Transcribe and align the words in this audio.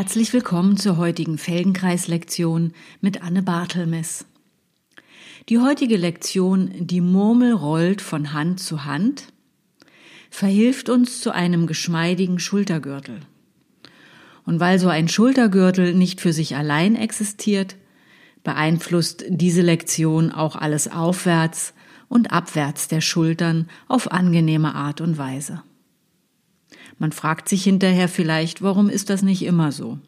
Herzlich 0.00 0.32
willkommen 0.32 0.78
zur 0.78 0.96
heutigen 0.96 1.36
Feldenkreis-Lektion 1.36 2.72
mit 3.02 3.22
Anne 3.22 3.42
Bartelmes. 3.42 4.24
Die 5.50 5.58
heutige 5.58 5.98
Lektion 5.98 6.70
Die 6.78 7.02
Murmel 7.02 7.52
rollt 7.52 8.00
von 8.00 8.32
Hand 8.32 8.60
zu 8.60 8.86
Hand 8.86 9.24
verhilft 10.30 10.88
uns 10.88 11.20
zu 11.20 11.32
einem 11.32 11.66
geschmeidigen 11.66 12.38
Schultergürtel. 12.38 13.20
Und 14.46 14.58
weil 14.58 14.78
so 14.78 14.88
ein 14.88 15.06
Schultergürtel 15.06 15.92
nicht 15.92 16.22
für 16.22 16.32
sich 16.32 16.56
allein 16.56 16.96
existiert, 16.96 17.76
beeinflusst 18.42 19.24
diese 19.28 19.60
Lektion 19.60 20.32
auch 20.32 20.56
alles 20.56 20.90
aufwärts 20.90 21.74
und 22.08 22.32
abwärts 22.32 22.88
der 22.88 23.02
Schultern 23.02 23.68
auf 23.86 24.10
angenehme 24.10 24.74
Art 24.74 25.02
und 25.02 25.18
Weise. 25.18 25.62
Man 27.00 27.12
fragt 27.12 27.48
sich 27.48 27.64
hinterher 27.64 28.08
vielleicht, 28.08 28.60
warum 28.60 28.90
ist 28.90 29.08
das 29.08 29.22
nicht 29.22 29.42
immer 29.42 29.72
so? 29.72 29.98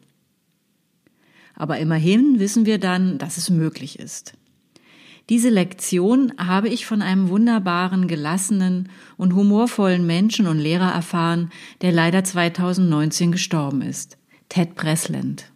Aber 1.55 1.79
immerhin 1.79 2.39
wissen 2.39 2.67
wir 2.67 2.77
dann, 2.77 3.17
dass 3.17 3.37
es 3.37 3.49
möglich 3.49 3.97
ist. 3.97 4.35
Diese 5.29 5.49
Lektion 5.49 6.33
habe 6.37 6.69
ich 6.69 6.85
von 6.85 7.01
einem 7.01 7.29
wunderbaren, 7.29 8.07
gelassenen 8.07 8.89
und 9.17 9.33
humorvollen 9.33 10.05
Menschen 10.05 10.45
und 10.45 10.59
Lehrer 10.59 10.91
erfahren, 10.91 11.49
der 11.81 11.91
leider 11.91 12.23
2019 12.23 13.31
gestorben 13.31 13.81
ist, 13.81 14.19
Ted 14.47 14.75
Bresland. 14.75 15.51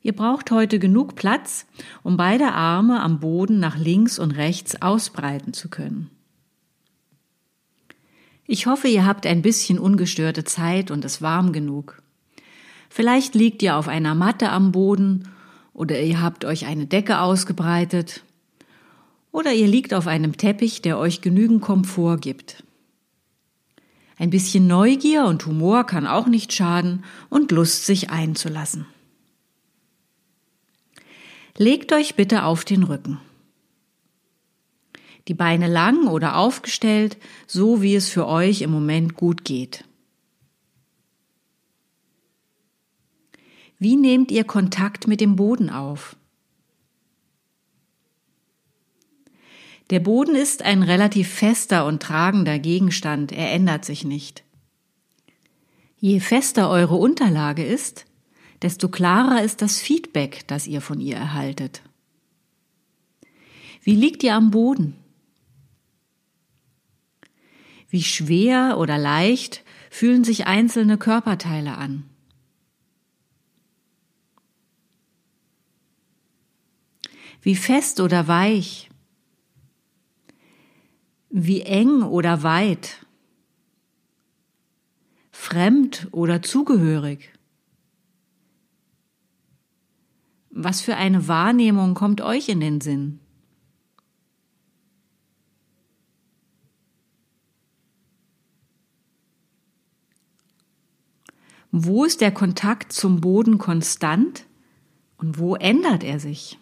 Ihr 0.00 0.16
braucht 0.16 0.50
heute 0.50 0.78
genug 0.78 1.16
Platz, 1.16 1.66
um 2.02 2.16
beide 2.16 2.52
Arme 2.52 3.02
am 3.02 3.20
Boden 3.20 3.60
nach 3.60 3.76
links 3.76 4.18
und 4.18 4.30
rechts 4.30 4.80
ausbreiten 4.80 5.52
zu 5.52 5.68
können. 5.68 6.08
Ich 8.52 8.66
hoffe, 8.66 8.88
ihr 8.88 9.06
habt 9.06 9.28
ein 9.28 9.42
bisschen 9.42 9.78
ungestörte 9.78 10.42
Zeit 10.42 10.90
und 10.90 11.04
es 11.04 11.22
warm 11.22 11.52
genug. 11.52 12.02
Vielleicht 12.88 13.36
liegt 13.36 13.62
ihr 13.62 13.76
auf 13.76 13.86
einer 13.86 14.16
Matte 14.16 14.50
am 14.50 14.72
Boden 14.72 15.28
oder 15.72 16.00
ihr 16.00 16.20
habt 16.20 16.44
euch 16.44 16.66
eine 16.66 16.86
Decke 16.86 17.20
ausgebreitet 17.20 18.24
oder 19.30 19.52
ihr 19.52 19.68
liegt 19.68 19.94
auf 19.94 20.08
einem 20.08 20.36
Teppich, 20.36 20.82
der 20.82 20.98
euch 20.98 21.20
genügend 21.20 21.62
Komfort 21.62 22.16
gibt. 22.16 22.64
Ein 24.18 24.30
bisschen 24.30 24.66
Neugier 24.66 25.26
und 25.26 25.46
Humor 25.46 25.84
kann 25.84 26.08
auch 26.08 26.26
nicht 26.26 26.52
schaden 26.52 27.04
und 27.28 27.52
Lust 27.52 27.86
sich 27.86 28.10
einzulassen. 28.10 28.84
Legt 31.56 31.92
euch 31.92 32.16
bitte 32.16 32.42
auf 32.42 32.64
den 32.64 32.82
Rücken 32.82 33.20
die 35.30 35.34
Beine 35.34 35.68
lang 35.68 36.08
oder 36.08 36.36
aufgestellt, 36.36 37.16
so 37.46 37.82
wie 37.82 37.94
es 37.94 38.08
für 38.08 38.26
euch 38.26 38.62
im 38.62 38.72
Moment 38.72 39.14
gut 39.14 39.44
geht. 39.44 39.84
Wie 43.78 43.94
nehmt 43.94 44.32
ihr 44.32 44.42
Kontakt 44.42 45.06
mit 45.06 45.20
dem 45.20 45.36
Boden 45.36 45.70
auf? 45.70 46.16
Der 49.90 50.00
Boden 50.00 50.34
ist 50.34 50.64
ein 50.64 50.82
relativ 50.82 51.32
fester 51.32 51.86
und 51.86 52.02
tragender 52.02 52.58
Gegenstand, 52.58 53.30
er 53.30 53.52
ändert 53.52 53.84
sich 53.84 54.04
nicht. 54.04 54.42
Je 56.00 56.18
fester 56.18 56.68
eure 56.68 56.96
Unterlage 56.96 57.64
ist, 57.64 58.04
desto 58.62 58.88
klarer 58.88 59.44
ist 59.44 59.62
das 59.62 59.78
Feedback, 59.78 60.42
das 60.48 60.66
ihr 60.66 60.80
von 60.80 61.00
ihr 61.00 61.14
erhaltet. 61.14 61.82
Wie 63.84 63.94
liegt 63.94 64.24
ihr 64.24 64.34
am 64.34 64.50
Boden? 64.50 64.96
Wie 67.90 68.02
schwer 68.04 68.76
oder 68.78 68.98
leicht 68.98 69.64
fühlen 69.90 70.22
sich 70.22 70.46
einzelne 70.46 70.96
Körperteile 70.96 71.76
an? 71.76 72.04
Wie 77.42 77.56
fest 77.56 78.00
oder 78.00 78.28
weich? 78.28 78.90
Wie 81.30 81.62
eng 81.62 82.02
oder 82.02 82.42
weit? 82.42 83.06
Fremd 85.30 86.08
oder 86.12 86.42
zugehörig? 86.42 87.32
Was 90.50 90.80
für 90.80 90.96
eine 90.96 91.28
Wahrnehmung 91.28 91.94
kommt 91.94 92.20
euch 92.20 92.48
in 92.48 92.60
den 92.60 92.80
Sinn? 92.80 93.19
Wo 101.72 102.04
ist 102.04 102.20
der 102.20 102.32
Kontakt 102.32 102.92
zum 102.92 103.20
Boden 103.20 103.58
konstant 103.58 104.44
und 105.18 105.38
wo 105.38 105.54
ändert 105.54 106.02
er 106.02 106.18
sich? 106.18 106.58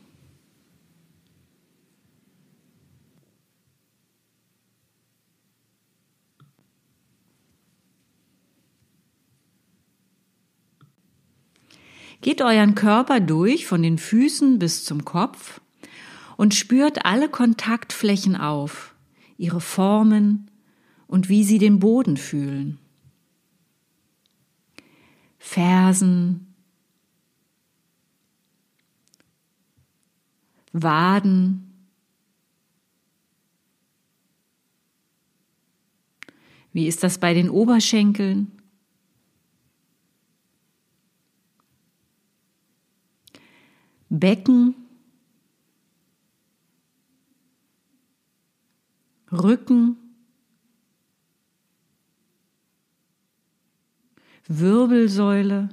Geht 12.20 12.42
euren 12.42 12.74
Körper 12.74 13.20
durch 13.20 13.66
von 13.66 13.82
den 13.82 13.97
Füßen 13.97 14.58
bis 14.58 14.84
zum 14.84 15.04
Kopf 15.04 15.60
und 16.36 16.54
spürt 16.54 17.06
alle 17.06 17.28
Kontaktflächen 17.28 18.36
auf, 18.36 18.94
ihre 19.38 19.60
Formen 19.60 20.50
und 21.06 21.28
wie 21.28 21.44
sie 21.44 21.58
den 21.58 21.78
Boden 21.78 22.16
fühlen. 22.16 22.78
Fersen, 25.38 26.54
Waden, 30.72 31.69
Wie 36.78 36.87
ist 36.87 37.03
das 37.03 37.19
bei 37.19 37.34
den 37.34 37.50
Oberschenkeln? 37.50 38.53
Becken, 44.10 44.77
Rücken, 49.32 49.97
Wirbelsäule, 54.48 55.69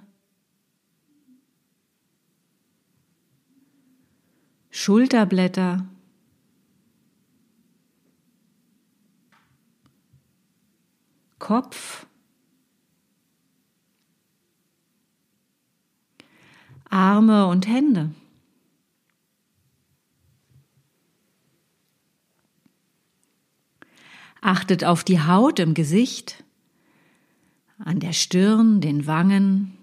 Schulterblätter, 4.69 5.87
Kopf, 11.39 12.05
Arme 16.89 17.47
und 17.47 17.67
Hände. 17.67 18.13
Achtet 24.41 24.83
auf 24.83 25.03
die 25.05 25.21
Haut 25.21 25.59
im 25.59 25.73
Gesicht 25.73 26.44
an 27.77 27.99
der 27.99 28.13
Stirn, 28.13 28.81
den 28.81 29.07
Wangen. 29.07 29.77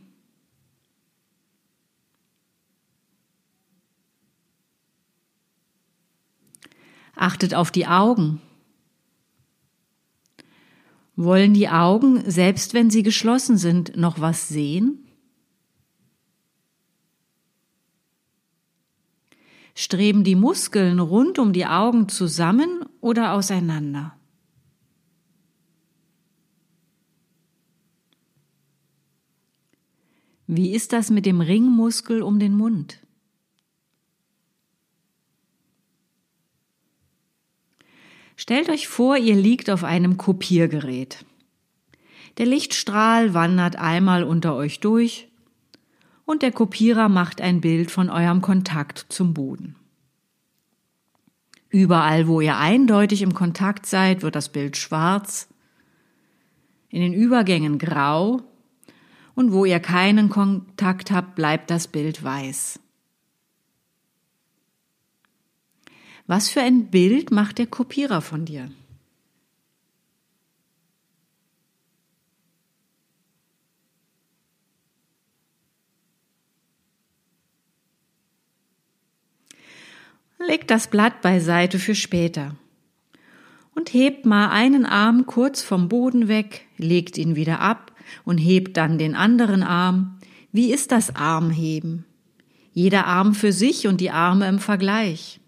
Achtet 7.14 7.54
auf 7.54 7.70
die 7.70 7.86
Augen. 7.86 8.40
Wollen 11.14 11.52
die 11.52 11.68
Augen, 11.68 12.28
selbst 12.28 12.72
wenn 12.72 12.90
sie 12.90 13.02
geschlossen 13.02 13.58
sind, 13.58 13.96
noch 13.96 14.18
was 14.18 14.48
sehen? 14.48 15.06
Streben 19.74 20.24
die 20.24 20.34
Muskeln 20.34 21.00
rund 21.00 21.38
um 21.38 21.52
die 21.52 21.66
Augen 21.66 22.08
zusammen 22.08 22.84
oder 23.00 23.32
auseinander? 23.32 24.16
Wie 30.54 30.74
ist 30.74 30.92
das 30.92 31.08
mit 31.08 31.24
dem 31.24 31.40
Ringmuskel 31.40 32.20
um 32.20 32.38
den 32.38 32.54
Mund? 32.54 33.00
Stellt 38.36 38.68
euch 38.68 38.86
vor, 38.86 39.16
ihr 39.16 39.34
liegt 39.34 39.70
auf 39.70 39.82
einem 39.82 40.18
Kopiergerät. 40.18 41.24
Der 42.36 42.44
Lichtstrahl 42.44 43.32
wandert 43.32 43.76
einmal 43.76 44.24
unter 44.24 44.54
euch 44.54 44.80
durch 44.80 45.28
und 46.26 46.42
der 46.42 46.52
Kopierer 46.52 47.08
macht 47.08 47.40
ein 47.40 47.62
Bild 47.62 47.90
von 47.90 48.10
eurem 48.10 48.42
Kontakt 48.42 49.06
zum 49.08 49.32
Boden. 49.32 49.76
Überall, 51.70 52.28
wo 52.28 52.42
ihr 52.42 52.58
eindeutig 52.58 53.22
im 53.22 53.32
Kontakt 53.32 53.86
seid, 53.86 54.20
wird 54.20 54.34
das 54.34 54.50
Bild 54.50 54.76
schwarz, 54.76 55.48
in 56.90 57.00
den 57.00 57.14
Übergängen 57.14 57.78
grau 57.78 58.42
Und 59.34 59.52
wo 59.52 59.64
ihr 59.64 59.80
keinen 59.80 60.28
Kontakt 60.28 61.10
habt, 61.10 61.34
bleibt 61.34 61.70
das 61.70 61.88
Bild 61.88 62.22
weiß. 62.22 62.80
Was 66.26 66.48
für 66.48 66.60
ein 66.60 66.90
Bild 66.90 67.30
macht 67.30 67.58
der 67.58 67.66
Kopierer 67.66 68.20
von 68.20 68.44
dir? 68.44 68.70
Legt 80.38 80.70
das 80.70 80.88
Blatt 80.88 81.22
beiseite 81.22 81.78
für 81.78 81.94
später 81.94 82.56
und 83.74 83.92
hebt 83.92 84.26
mal 84.26 84.50
einen 84.50 84.84
Arm 84.84 85.26
kurz 85.26 85.62
vom 85.62 85.88
Boden 85.88 86.28
weg, 86.28 86.66
legt 86.78 87.16
ihn 87.16 87.36
wieder 87.36 87.60
ab 87.60 87.91
und 88.24 88.38
hebt 88.38 88.76
dann 88.76 88.98
den 88.98 89.14
anderen 89.14 89.62
Arm. 89.62 90.18
Wie 90.52 90.72
ist 90.72 90.92
das 90.92 91.16
Armheben? 91.16 92.04
Jeder 92.72 93.06
Arm 93.06 93.34
für 93.34 93.52
sich 93.52 93.86
und 93.86 94.00
die 94.00 94.10
Arme 94.10 94.48
im 94.48 94.58
Vergleich. 94.58 95.40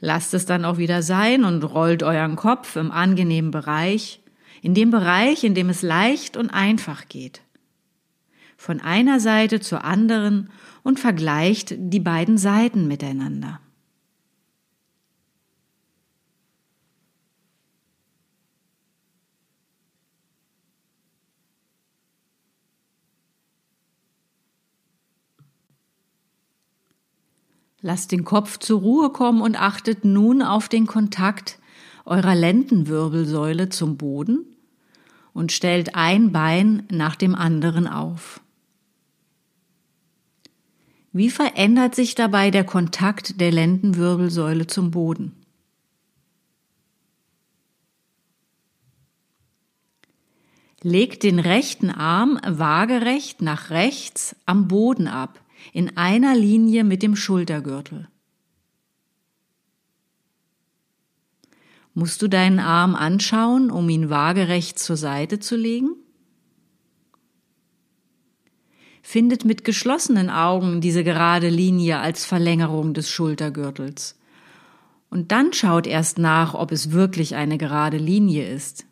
Lasst 0.00 0.32
es 0.34 0.46
dann 0.46 0.64
auch 0.64 0.78
wieder 0.78 1.02
sein 1.02 1.44
und 1.44 1.64
rollt 1.64 2.04
euren 2.04 2.36
Kopf 2.36 2.76
im 2.76 2.92
angenehmen 2.92 3.50
Bereich, 3.50 4.20
in 4.62 4.74
dem 4.74 4.90
Bereich, 4.90 5.42
in 5.42 5.54
dem 5.54 5.68
es 5.70 5.82
leicht 5.82 6.36
und 6.36 6.50
einfach 6.50 7.08
geht 7.08 7.42
von 8.58 8.80
einer 8.80 9.20
Seite 9.20 9.60
zur 9.60 9.84
anderen 9.84 10.50
und 10.82 11.00
vergleicht 11.00 11.74
die 11.78 12.00
beiden 12.00 12.36
Seiten 12.36 12.88
miteinander. 12.88 13.60
Lasst 27.80 28.10
den 28.10 28.24
Kopf 28.24 28.58
zur 28.58 28.80
Ruhe 28.80 29.10
kommen 29.10 29.40
und 29.40 29.58
achtet 29.58 30.04
nun 30.04 30.42
auf 30.42 30.68
den 30.68 30.86
Kontakt 30.86 31.60
eurer 32.04 32.34
Lendenwirbelsäule 32.34 33.68
zum 33.68 33.96
Boden 33.96 34.56
und 35.32 35.52
stellt 35.52 35.94
ein 35.94 36.32
Bein 36.32 36.82
nach 36.90 37.14
dem 37.14 37.36
anderen 37.36 37.86
auf. 37.86 38.40
Wie 41.18 41.30
verändert 41.30 41.96
sich 41.96 42.14
dabei 42.14 42.52
der 42.52 42.62
Kontakt 42.62 43.40
der 43.40 43.50
Lendenwirbelsäule 43.50 44.68
zum 44.68 44.92
Boden? 44.92 45.34
Legt 50.80 51.24
den 51.24 51.40
rechten 51.40 51.90
Arm 51.90 52.38
waagerecht 52.46 53.42
nach 53.42 53.70
rechts 53.70 54.36
am 54.46 54.68
Boden 54.68 55.08
ab, 55.08 55.44
in 55.72 55.96
einer 55.96 56.36
Linie 56.36 56.84
mit 56.84 57.02
dem 57.02 57.16
Schultergürtel. 57.16 58.06
Musst 61.94 62.22
du 62.22 62.28
deinen 62.28 62.60
Arm 62.60 62.94
anschauen, 62.94 63.72
um 63.72 63.88
ihn 63.88 64.08
waagerecht 64.08 64.78
zur 64.78 64.96
Seite 64.96 65.40
zu 65.40 65.56
legen? 65.56 65.96
Findet 69.08 69.46
mit 69.46 69.64
geschlossenen 69.64 70.28
Augen 70.28 70.82
diese 70.82 71.02
gerade 71.02 71.48
Linie 71.48 71.98
als 71.98 72.26
Verlängerung 72.26 72.92
des 72.92 73.08
Schultergürtels. 73.08 74.18
Und 75.08 75.32
dann 75.32 75.54
schaut 75.54 75.86
erst 75.86 76.18
nach, 76.18 76.52
ob 76.52 76.72
es 76.72 76.92
wirklich 76.92 77.34
eine 77.34 77.56
gerade 77.56 77.96
Linie 77.96 78.46
ist. 78.46 78.84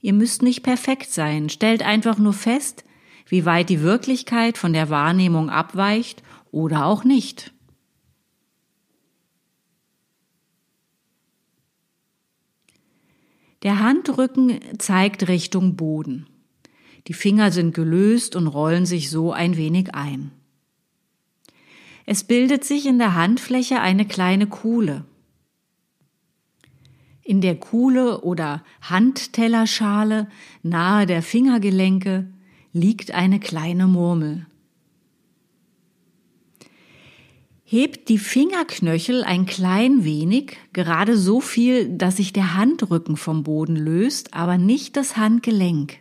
Ihr 0.00 0.14
müsst 0.14 0.40
nicht 0.40 0.62
perfekt 0.62 1.10
sein, 1.10 1.50
stellt 1.50 1.82
einfach 1.82 2.16
nur 2.16 2.32
fest, 2.32 2.86
wie 3.28 3.44
weit 3.44 3.68
die 3.68 3.82
Wirklichkeit 3.82 4.56
von 4.56 4.72
der 4.72 4.88
Wahrnehmung 4.88 5.50
abweicht 5.50 6.22
oder 6.50 6.86
auch 6.86 7.04
nicht. 7.04 7.52
Der 13.62 13.78
Handrücken 13.78 14.58
zeigt 14.78 15.28
Richtung 15.28 15.76
Boden. 15.76 16.26
Die 17.08 17.14
Finger 17.14 17.52
sind 17.52 17.74
gelöst 17.74 18.34
und 18.34 18.46
rollen 18.46 18.86
sich 18.86 19.10
so 19.10 19.32
ein 19.32 19.56
wenig 19.56 19.94
ein. 19.94 20.32
Es 22.04 22.24
bildet 22.24 22.64
sich 22.64 22.86
in 22.86 22.98
der 22.98 23.14
Handfläche 23.14 23.80
eine 23.80 24.06
kleine 24.06 24.46
Kuhle. 24.46 25.04
In 27.22 27.40
der 27.40 27.56
Kuhle 27.56 28.20
oder 28.20 28.62
Handtellerschale 28.80 30.28
nahe 30.62 31.06
der 31.06 31.22
Fingergelenke 31.22 32.28
liegt 32.72 33.10
eine 33.10 33.40
kleine 33.40 33.88
Murmel. 33.88 34.46
Hebt 37.64 38.08
die 38.08 38.18
Fingerknöchel 38.18 39.24
ein 39.24 39.44
klein 39.44 40.04
wenig, 40.04 40.56
gerade 40.72 41.16
so 41.16 41.40
viel, 41.40 41.88
dass 41.98 42.18
sich 42.18 42.32
der 42.32 42.54
Handrücken 42.54 43.16
vom 43.16 43.42
Boden 43.42 43.74
löst, 43.74 44.34
aber 44.34 44.56
nicht 44.56 44.96
das 44.96 45.16
Handgelenk. 45.16 45.98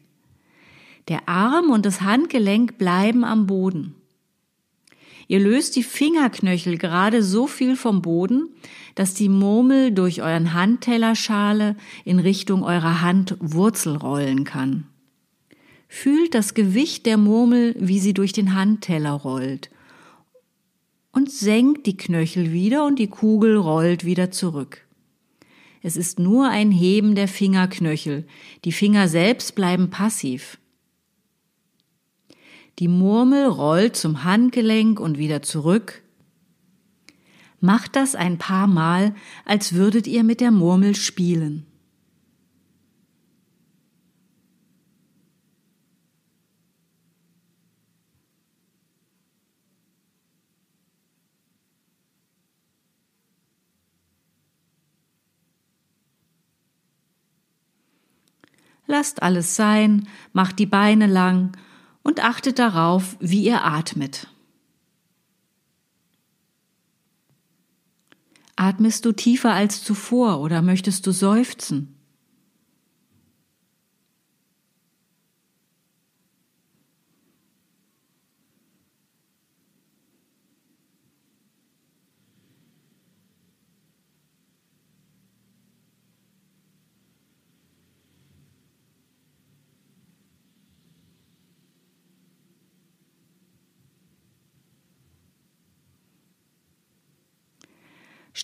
Der 1.08 1.30
Arm 1.30 1.70
und 1.70 1.86
das 1.86 2.02
Handgelenk 2.02 2.78
bleiben 2.78 3.24
am 3.24 3.46
Boden. 3.46 3.96
Ihr 5.28 5.40
löst 5.40 5.76
die 5.76 5.84
Fingerknöchel 5.84 6.78
gerade 6.78 7.24
so 7.24 7.48
viel 7.48 7.76
vom 7.76 8.02
Boden, 8.02 8.50
dass 8.94 9.14
die 9.14 9.30
Murmel 9.30 9.92
durch 9.92 10.22
euren 10.22 10.54
Handtellerschale 10.54 11.76
in 12.04 12.20
Richtung 12.20 12.64
eurer 12.64 13.02
Handwurzel 13.02 13.96
rollen 13.96 14.44
kann. 14.44 14.86
Fühlt 15.88 16.36
das 16.36 16.54
Gewicht 16.54 17.06
der 17.06 17.18
Murmel, 17.18 17.76
wie 17.80 18.00
sie 18.00 18.14
durch 18.14 18.34
den 18.34 18.54
Handteller 18.54 19.12
rollt. 19.12 19.70
Und 21.12 21.32
senkt 21.32 21.86
die 21.86 21.98
Knöchel 21.98 22.52
wieder 22.52 22.86
und 22.86 23.00
die 23.00 23.08
Kugel 23.08 23.56
rollt 23.56 24.06
wieder 24.06 24.32
zurück. 24.32 24.86
Es 25.82 25.98
ist 25.98 26.20
nur 26.20 26.50
ein 26.50 26.72
Heben 26.72 27.16
der 27.16 27.28
Fingerknöchel. 27.28 28.28
Die 28.64 28.72
Finger 28.72 29.08
selbst 29.08 29.56
bleiben 29.56 29.90
passiv. 29.90 30.58
Die 32.80 32.90
Murmel 32.90 33.46
rollt 33.46 33.96
zum 33.96 34.26
Handgelenk 34.26 35.00
und 35.00 35.18
wieder 35.18 35.42
zurück. 35.42 36.02
Macht 37.62 37.96
das 37.96 38.16
ein 38.16 38.38
paar 38.38 38.68
Mal, 38.68 39.16
als 39.46 39.74
würdet 39.74 40.08
ihr 40.08 40.24
mit 40.26 40.42
der 40.42 40.52
Murmel 40.52 40.94
spielen. 40.94 41.66
Lasst 58.88 59.24
alles 59.24 59.56
sein, 59.56 60.08
macht 60.34 60.60
die 60.60 60.68
Beine 60.68 61.08
lang 61.08 61.54
und 62.06 62.24
achtet 62.24 62.60
darauf, 62.60 63.18
wie 63.20 63.44
ihr 63.44 63.66
atmet. 63.66 64.28
Atmest 68.56 69.06
du 69.06 69.12
tiefer 69.12 69.54
als 69.54 69.84
zuvor 69.84 70.40
oder 70.40 70.62
möchtest 70.62 71.08
du 71.08 71.12
seufzen? 71.12 71.95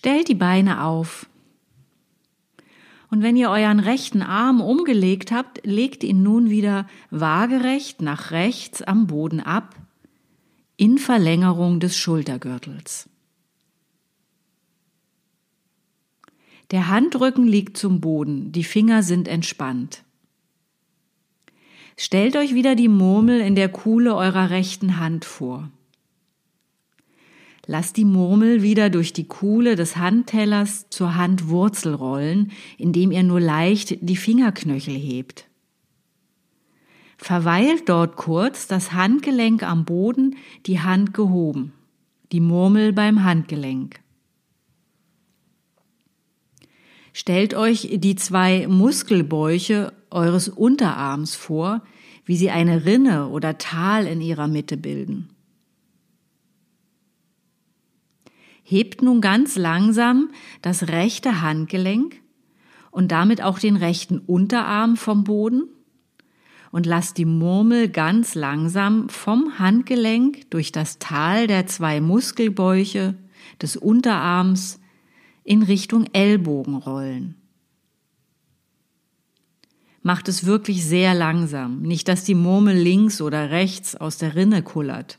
Stellt 0.02 0.26
die 0.26 0.34
Beine 0.34 0.82
auf. 0.82 1.28
Und 3.08 3.22
wenn 3.22 3.36
ihr 3.36 3.50
euren 3.50 3.78
rechten 3.78 4.20
Arm 4.20 4.60
umgelegt 4.60 5.30
habt, 5.30 5.64
legt 5.64 6.02
ihn 6.02 6.24
nun 6.24 6.50
wieder 6.50 6.88
waagerecht 7.10 8.02
nach 8.02 8.32
rechts 8.32 8.82
am 8.82 9.06
Boden 9.06 9.38
ab, 9.38 9.76
in 10.76 10.98
Verlängerung 10.98 11.78
des 11.78 11.96
Schultergürtels. 11.96 13.08
Der 16.72 16.88
Handrücken 16.88 17.46
liegt 17.46 17.76
zum 17.76 18.00
Boden, 18.00 18.50
die 18.50 18.64
Finger 18.64 19.04
sind 19.04 19.28
entspannt. 19.28 20.02
Stellt 21.96 22.34
euch 22.34 22.54
wieder 22.54 22.74
die 22.74 22.88
Murmel 22.88 23.40
in 23.40 23.54
der 23.54 23.68
Kuhle 23.68 24.16
eurer 24.16 24.50
rechten 24.50 24.98
Hand 24.98 25.24
vor. 25.24 25.70
Lass 27.66 27.92
die 27.92 28.04
Murmel 28.04 28.62
wieder 28.62 28.90
durch 28.90 29.12
die 29.12 29.28
Kuhle 29.28 29.76
des 29.76 29.96
Handtellers 29.96 30.88
zur 30.90 31.14
Handwurzel 31.14 31.94
rollen, 31.94 32.50
indem 32.76 33.12
ihr 33.12 33.22
nur 33.22 33.40
leicht 33.40 33.98
die 34.00 34.16
Fingerknöchel 34.16 34.94
hebt. 34.94 35.48
Verweilt 37.16 37.88
dort 37.88 38.16
kurz, 38.16 38.66
das 38.66 38.92
Handgelenk 38.92 39.62
am 39.62 39.84
Boden, 39.84 40.36
die 40.66 40.80
Hand 40.80 41.14
gehoben, 41.14 41.72
die 42.32 42.40
Murmel 42.40 42.92
beim 42.92 43.22
Handgelenk. 43.22 44.00
Stellt 47.12 47.54
euch 47.54 47.88
die 47.92 48.16
zwei 48.16 48.66
Muskelbäuche 48.66 49.92
eures 50.10 50.48
Unterarms 50.48 51.36
vor, 51.36 51.82
wie 52.24 52.36
sie 52.36 52.50
eine 52.50 52.86
Rinne 52.86 53.28
oder 53.28 53.56
Tal 53.58 54.06
in 54.06 54.20
ihrer 54.20 54.48
Mitte 54.48 54.76
bilden. 54.76 55.31
Hebt 58.62 59.02
nun 59.02 59.20
ganz 59.20 59.56
langsam 59.56 60.30
das 60.62 60.88
rechte 60.88 61.42
Handgelenk 61.42 62.20
und 62.90 63.10
damit 63.10 63.42
auch 63.42 63.58
den 63.58 63.76
rechten 63.76 64.18
Unterarm 64.18 64.96
vom 64.96 65.24
Boden 65.24 65.64
und 66.70 66.86
lasst 66.86 67.18
die 67.18 67.26
Murmel 67.26 67.88
ganz 67.88 68.34
langsam 68.34 69.08
vom 69.08 69.58
Handgelenk 69.58 70.50
durch 70.50 70.72
das 70.72 70.98
Tal 70.98 71.46
der 71.46 71.66
zwei 71.66 72.00
Muskelbäuche 72.00 73.14
des 73.60 73.76
Unterarms 73.76 74.80
in 75.44 75.62
Richtung 75.62 76.06
Ellbogen 76.12 76.76
rollen. 76.76 77.36
Macht 80.02 80.28
es 80.28 80.46
wirklich 80.46 80.84
sehr 80.84 81.14
langsam, 81.14 81.82
nicht 81.82 82.08
dass 82.08 82.24
die 82.24 82.34
Murmel 82.34 82.76
links 82.76 83.20
oder 83.20 83.50
rechts 83.50 83.94
aus 83.94 84.18
der 84.18 84.34
Rinne 84.34 84.62
kullert. 84.62 85.18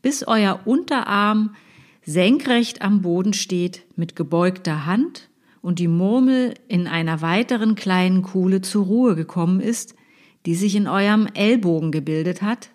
Bis 0.00 0.26
euer 0.26 0.60
Unterarm 0.64 1.54
senkrecht 2.04 2.82
am 2.82 3.02
Boden 3.02 3.32
steht 3.32 3.82
mit 3.96 4.16
gebeugter 4.16 4.86
Hand 4.86 5.30
und 5.60 5.78
die 5.78 5.88
Murmel 5.88 6.54
in 6.68 6.86
einer 6.86 7.22
weiteren 7.22 7.74
kleinen 7.74 8.22
Kuhle 8.22 8.60
zur 8.60 8.86
Ruhe 8.86 9.14
gekommen 9.14 9.60
ist, 9.60 9.94
die 10.44 10.54
sich 10.54 10.74
in 10.74 10.88
eurem 10.88 11.26
Ellbogen 11.34 11.92
gebildet 11.92 12.42
hat, 12.42 12.70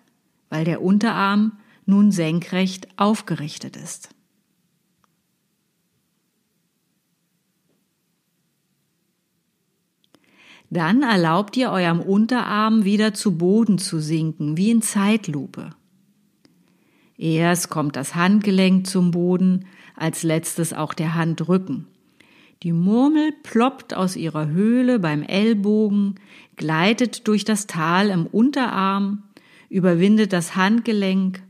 weil 0.48 0.64
der 0.64 0.82
Unterarm 0.82 1.58
nun 1.84 2.10
senkrecht 2.10 2.88
aufgerichtet 2.96 3.76
ist. 3.76 4.10
Dann 10.70 11.02
erlaubt 11.02 11.56
ihr 11.56 11.70
eurem 11.70 12.00
Unterarm 12.00 12.84
wieder 12.84 13.14
zu 13.14 13.38
Boden 13.38 13.78
zu 13.78 14.00
sinken, 14.00 14.58
wie 14.58 14.70
in 14.70 14.82
Zeitlupe. 14.82 15.70
Erst 17.18 17.68
kommt 17.68 17.96
das 17.96 18.14
Handgelenk 18.14 18.86
zum 18.86 19.10
Boden, 19.10 19.66
als 19.96 20.22
letztes 20.22 20.72
auch 20.72 20.94
der 20.94 21.16
Handrücken. 21.16 21.86
Die 22.62 22.72
Murmel 22.72 23.32
ploppt 23.42 23.94
aus 23.94 24.16
ihrer 24.16 24.48
Höhle 24.48 25.00
beim 25.00 25.22
Ellbogen, 25.22 26.14
gleitet 26.56 27.26
durch 27.26 27.44
das 27.44 27.66
Tal 27.66 28.10
im 28.10 28.26
Unterarm, 28.26 29.24
überwindet 29.68 30.32
das 30.32 30.54
Handgelenk, 30.54 31.42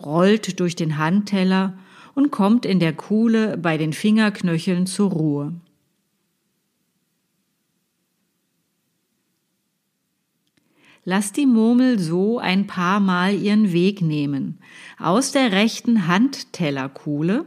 rollt 0.00 0.58
durch 0.58 0.74
den 0.74 0.98
Handteller 0.98 1.74
und 2.14 2.32
kommt 2.32 2.66
in 2.66 2.80
der 2.80 2.92
Kuhle 2.92 3.56
bei 3.56 3.78
den 3.78 3.92
Fingerknöcheln 3.92 4.86
zur 4.86 5.10
Ruhe. 5.10 5.54
Lass 11.04 11.32
die 11.32 11.46
Murmel 11.46 11.98
so 11.98 12.38
ein 12.38 12.66
paar 12.66 13.00
Mal 13.00 13.34
ihren 13.34 13.72
Weg 13.72 14.02
nehmen. 14.02 14.58
Aus 14.98 15.32
der 15.32 15.50
rechten 15.50 16.06
Handtellerkuhle 16.06 17.44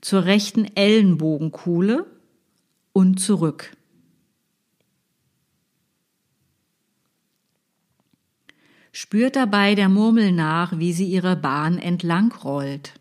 zur 0.00 0.24
rechten 0.24 0.64
Ellenbogenkuhle 0.76 2.06
und 2.92 3.18
zurück. 3.18 3.76
Spürt 8.92 9.36
dabei 9.36 9.74
der 9.74 9.88
Murmel 9.88 10.32
nach, 10.32 10.78
wie 10.78 10.92
sie 10.92 11.06
ihre 11.06 11.36
Bahn 11.36 11.78
entlang 11.78 12.32
rollt. 12.32 12.97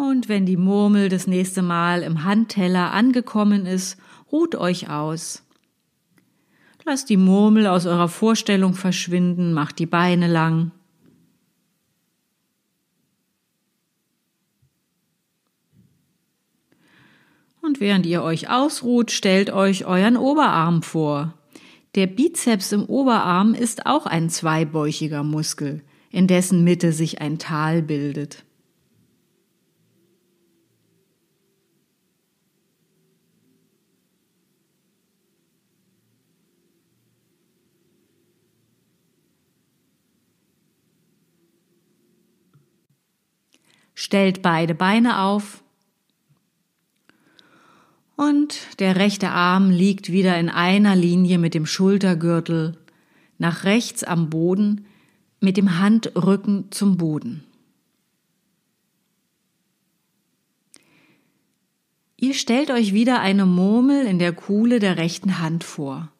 Und 0.00 0.30
wenn 0.30 0.46
die 0.46 0.56
Murmel 0.56 1.10
das 1.10 1.26
nächste 1.26 1.60
Mal 1.60 2.02
im 2.02 2.24
Handteller 2.24 2.90
angekommen 2.92 3.66
ist, 3.66 3.98
ruht 4.32 4.54
euch 4.54 4.88
aus. 4.88 5.42
Lasst 6.86 7.10
die 7.10 7.18
Murmel 7.18 7.66
aus 7.66 7.84
eurer 7.84 8.08
Vorstellung 8.08 8.72
verschwinden, 8.72 9.52
macht 9.52 9.78
die 9.78 9.84
Beine 9.84 10.26
lang. 10.26 10.70
Und 17.60 17.78
während 17.78 18.06
ihr 18.06 18.22
euch 18.22 18.48
ausruht, 18.48 19.10
stellt 19.10 19.50
euch 19.50 19.84
euren 19.84 20.16
Oberarm 20.16 20.82
vor. 20.82 21.34
Der 21.94 22.06
Bizeps 22.06 22.72
im 22.72 22.86
Oberarm 22.86 23.52
ist 23.52 23.84
auch 23.84 24.06
ein 24.06 24.30
zweibäuchiger 24.30 25.24
Muskel, 25.24 25.82
in 26.10 26.26
dessen 26.26 26.64
Mitte 26.64 26.94
sich 26.94 27.20
ein 27.20 27.38
Tal 27.38 27.82
bildet. 27.82 28.44
Stellt 44.00 44.40
beide 44.40 44.74
Beine 44.74 45.20
auf 45.20 45.62
und 48.16 48.58
der 48.78 48.96
rechte 48.96 49.28
Arm 49.28 49.68
liegt 49.68 50.10
wieder 50.10 50.38
in 50.38 50.48
einer 50.48 50.96
Linie 50.96 51.36
mit 51.36 51.52
dem 51.52 51.66
Schultergürtel 51.66 52.78
nach 53.36 53.64
rechts 53.64 54.02
am 54.02 54.30
Boden 54.30 54.86
mit 55.40 55.58
dem 55.58 55.78
Handrücken 55.78 56.72
zum 56.72 56.96
Boden. 56.96 57.44
Ihr 62.16 62.32
stellt 62.32 62.70
euch 62.70 62.94
wieder 62.94 63.20
eine 63.20 63.44
Murmel 63.44 64.06
in 64.06 64.18
der 64.18 64.32
Kuhle 64.32 64.78
der 64.78 64.96
rechten 64.96 65.40
Hand 65.40 65.62
vor. 65.62 66.10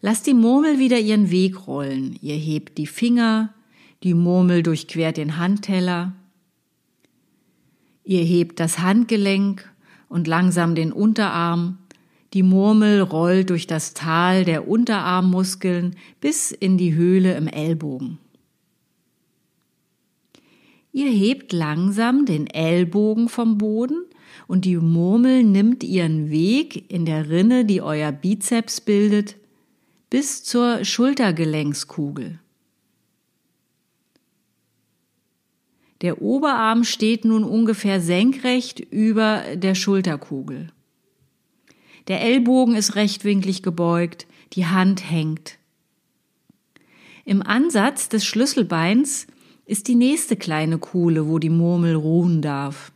Lasst 0.00 0.28
die 0.28 0.34
Murmel 0.34 0.78
wieder 0.78 1.00
ihren 1.00 1.32
Weg 1.32 1.66
rollen. 1.66 2.16
Ihr 2.22 2.36
hebt 2.36 2.78
die 2.78 2.86
Finger, 2.86 3.52
die 4.06 4.14
Murmel 4.14 4.62
durchquert 4.62 5.16
den 5.16 5.36
Handteller. 5.36 6.14
Ihr 8.04 8.22
hebt 8.22 8.60
das 8.60 8.78
Handgelenk 8.78 9.68
und 10.08 10.28
langsam 10.28 10.76
den 10.76 10.92
Unterarm. 10.92 11.78
Die 12.32 12.44
Murmel 12.44 13.00
rollt 13.00 13.50
durch 13.50 13.66
das 13.66 13.94
Tal 13.94 14.44
der 14.44 14.68
Unterarmmuskeln 14.68 15.96
bis 16.20 16.52
in 16.52 16.78
die 16.78 16.94
Höhle 16.94 17.36
im 17.36 17.48
Ellbogen. 17.48 18.18
Ihr 20.92 21.10
hebt 21.10 21.52
langsam 21.52 22.26
den 22.26 22.46
Ellbogen 22.46 23.28
vom 23.28 23.58
Boden 23.58 24.04
und 24.46 24.64
die 24.64 24.76
Murmel 24.76 25.42
nimmt 25.42 25.82
ihren 25.82 26.30
Weg 26.30 26.92
in 26.92 27.06
der 27.06 27.28
Rinne, 27.28 27.64
die 27.64 27.82
euer 27.82 28.12
Bizeps 28.12 28.80
bildet, 28.80 29.34
bis 30.10 30.44
zur 30.44 30.84
Schultergelenkskugel. 30.84 32.38
Der 36.02 36.20
Oberarm 36.20 36.84
steht 36.84 37.24
nun 37.24 37.44
ungefähr 37.44 38.00
senkrecht 38.00 38.80
über 38.80 39.42
der 39.54 39.74
Schulterkugel. 39.74 40.68
Der 42.08 42.20
Ellbogen 42.20 42.76
ist 42.76 42.94
rechtwinklig 42.94 43.62
gebeugt, 43.62 44.26
die 44.52 44.66
Hand 44.66 45.10
hängt. 45.10 45.58
Im 47.24 47.42
Ansatz 47.42 48.08
des 48.08 48.24
Schlüsselbeins 48.24 49.26
ist 49.64 49.88
die 49.88 49.96
nächste 49.96 50.36
kleine 50.36 50.78
Kuhle, 50.78 51.26
wo 51.26 51.38
die 51.38 51.50
Murmel 51.50 51.96
ruhen 51.96 52.40
darf. 52.40 52.92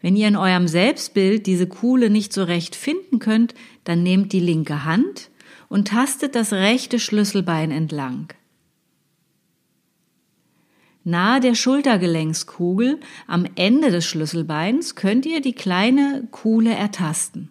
Wenn 0.00 0.16
ihr 0.16 0.28
in 0.28 0.36
eurem 0.36 0.66
Selbstbild 0.66 1.46
diese 1.46 1.66
Kuhle 1.66 2.10
nicht 2.10 2.32
so 2.32 2.42
recht 2.42 2.74
finden 2.74 3.18
könnt, 3.18 3.54
dann 3.84 4.02
nehmt 4.02 4.32
die 4.32 4.40
linke 4.40 4.84
Hand 4.84 5.30
und 5.68 5.88
tastet 5.88 6.34
das 6.34 6.52
rechte 6.52 6.98
Schlüsselbein 6.98 7.70
entlang. 7.70 8.32
Nahe 11.06 11.38
der 11.38 11.54
Schultergelenkskugel 11.54 12.98
am 13.28 13.46
Ende 13.54 13.92
des 13.92 14.04
Schlüsselbeins 14.04 14.96
könnt 14.96 15.24
ihr 15.24 15.40
die 15.40 15.52
kleine 15.52 16.26
Kuhle 16.32 16.74
ertasten. 16.74 17.50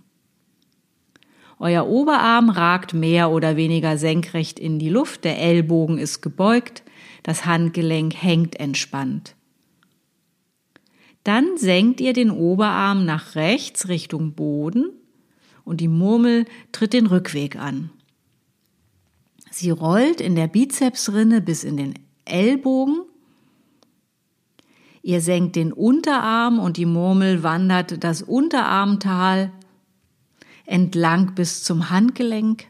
Euer 1.57 1.87
Oberarm 1.87 2.49
ragt 2.49 2.93
mehr 2.93 3.31
oder 3.31 3.55
weniger 3.55 3.97
senkrecht 3.97 4.59
in 4.59 4.77
die 4.77 4.89
Luft, 4.89 5.23
der 5.23 5.39
Ellbogen 5.39 5.97
ist 5.97 6.21
gebeugt, 6.21 6.83
das 7.23 7.45
Handgelenk 7.45 8.13
hängt 8.13 8.59
entspannt. 8.59 9.35
Dann 11.23 11.55
senkt 11.55 12.01
ihr 12.01 12.11
den 12.11 12.31
Oberarm 12.31 13.05
nach 13.05 13.35
rechts 13.35 13.87
Richtung 13.87 14.33
Boden 14.33 14.89
und 15.63 15.79
die 15.79 15.87
Murmel 15.87 16.43
tritt 16.73 16.91
den 16.91 17.07
Rückweg 17.07 17.55
an. 17.55 17.89
Sie 19.49 19.69
rollt 19.69 20.19
in 20.19 20.35
der 20.35 20.47
Bizepsrinne 20.47 21.39
bis 21.39 21.63
in 21.63 21.77
den 21.77 21.93
Ellbogen. 22.25 22.99
Ihr 25.05 25.21
senkt 25.21 25.55
den 25.55 25.71
Unterarm 25.71 26.57
und 26.57 26.77
die 26.77 26.87
Murmel 26.87 27.43
wandert 27.43 28.03
das 28.03 28.23
Unterarmtal 28.23 29.51
entlang 30.65 31.35
bis 31.35 31.63
zum 31.63 31.91
Handgelenk. 31.91 32.65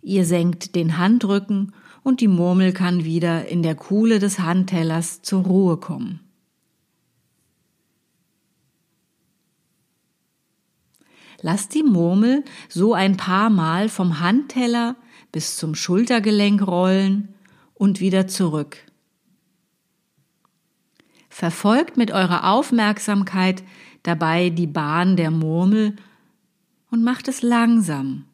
Ihr 0.00 0.24
senkt 0.26 0.76
den 0.76 0.96
Handrücken 0.96 1.72
und 2.04 2.20
die 2.20 2.28
Murmel 2.28 2.72
kann 2.72 3.02
wieder 3.02 3.48
in 3.48 3.64
der 3.64 3.74
Kuhle 3.74 4.20
des 4.20 4.38
Handtellers 4.38 5.22
zur 5.22 5.42
Ruhe 5.42 5.76
kommen. 5.76 6.20
Lasst 11.42 11.74
die 11.74 11.82
Murmel 11.82 12.44
so 12.68 12.94
ein 12.94 13.16
paar 13.16 13.50
Mal 13.50 13.88
vom 13.88 14.20
Handteller 14.20 14.94
bis 15.32 15.56
zum 15.56 15.74
Schultergelenk 15.74 16.64
rollen 16.64 17.34
und 17.74 17.98
wieder 17.98 18.28
zurück. 18.28 18.87
Verfolgt 21.38 21.96
mit 21.96 22.10
eurer 22.10 22.50
Aufmerksamkeit 22.50 23.62
dabei 24.02 24.50
die 24.50 24.66
Bahn 24.66 25.14
der 25.14 25.30
Murmel 25.30 25.94
und 26.90 27.04
macht 27.04 27.28
es 27.28 27.42
langsam. 27.42 28.24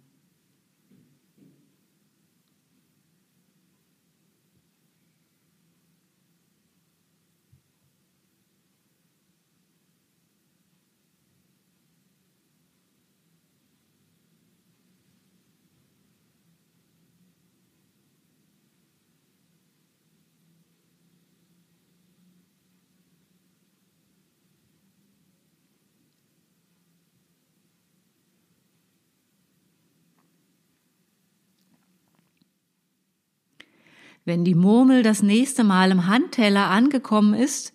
Wenn 34.25 34.45
die 34.45 34.55
Murmel 34.55 35.03
das 35.03 35.23
nächste 35.23 35.65
Mal 35.65 35.91
im 35.91 36.07
Handteller 36.07 36.71
angekommen 36.71 37.35
ist, 37.35 37.75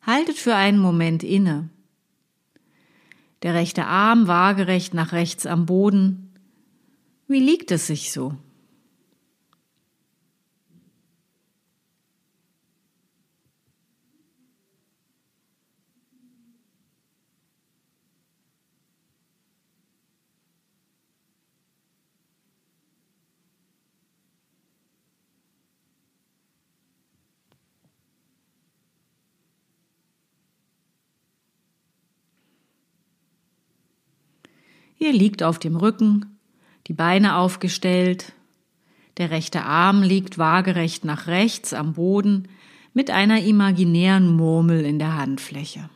haltet 0.00 0.38
für 0.38 0.54
einen 0.54 0.78
Moment 0.78 1.22
inne. 1.22 1.68
Der 3.42 3.54
rechte 3.54 3.86
Arm 3.86 4.26
waagerecht 4.26 4.94
nach 4.94 5.12
rechts 5.12 5.46
am 5.46 5.66
Boden. 5.66 6.32
Wie 7.28 7.40
liegt 7.40 7.70
es 7.70 7.86
sich 7.86 8.12
so? 8.12 8.36
Ihr 35.02 35.12
liegt 35.12 35.42
auf 35.42 35.58
dem 35.58 35.74
Rücken, 35.74 36.38
die 36.86 36.92
Beine 36.92 37.34
aufgestellt, 37.34 38.34
der 39.16 39.32
rechte 39.32 39.64
Arm 39.64 40.00
liegt 40.00 40.38
waagerecht 40.38 41.04
nach 41.04 41.26
rechts 41.26 41.74
am 41.74 41.94
Boden 41.94 42.46
mit 42.94 43.10
einer 43.10 43.42
imaginären 43.42 44.32
Murmel 44.36 44.84
in 44.84 45.00
der 45.00 45.16
Handfläche. 45.16 45.90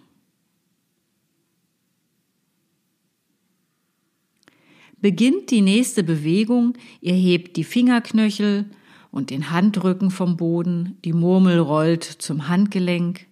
Beginnt 5.01 5.53
die 5.53 5.63
nächste 5.63 6.03
Bewegung, 6.03 6.73
ihr 7.01 7.15
hebt 7.15 7.57
die 7.57 7.63
Fingerknöchel 7.63 8.65
und 9.13 9.31
den 9.31 9.53
Handrücken 9.53 10.11
vom 10.11 10.37
Boden, 10.37 10.99
die 11.05 11.13
Murmel 11.13 11.61
rollt 11.61 12.03
zum 12.03 12.49
Handgelenk. 12.49 13.27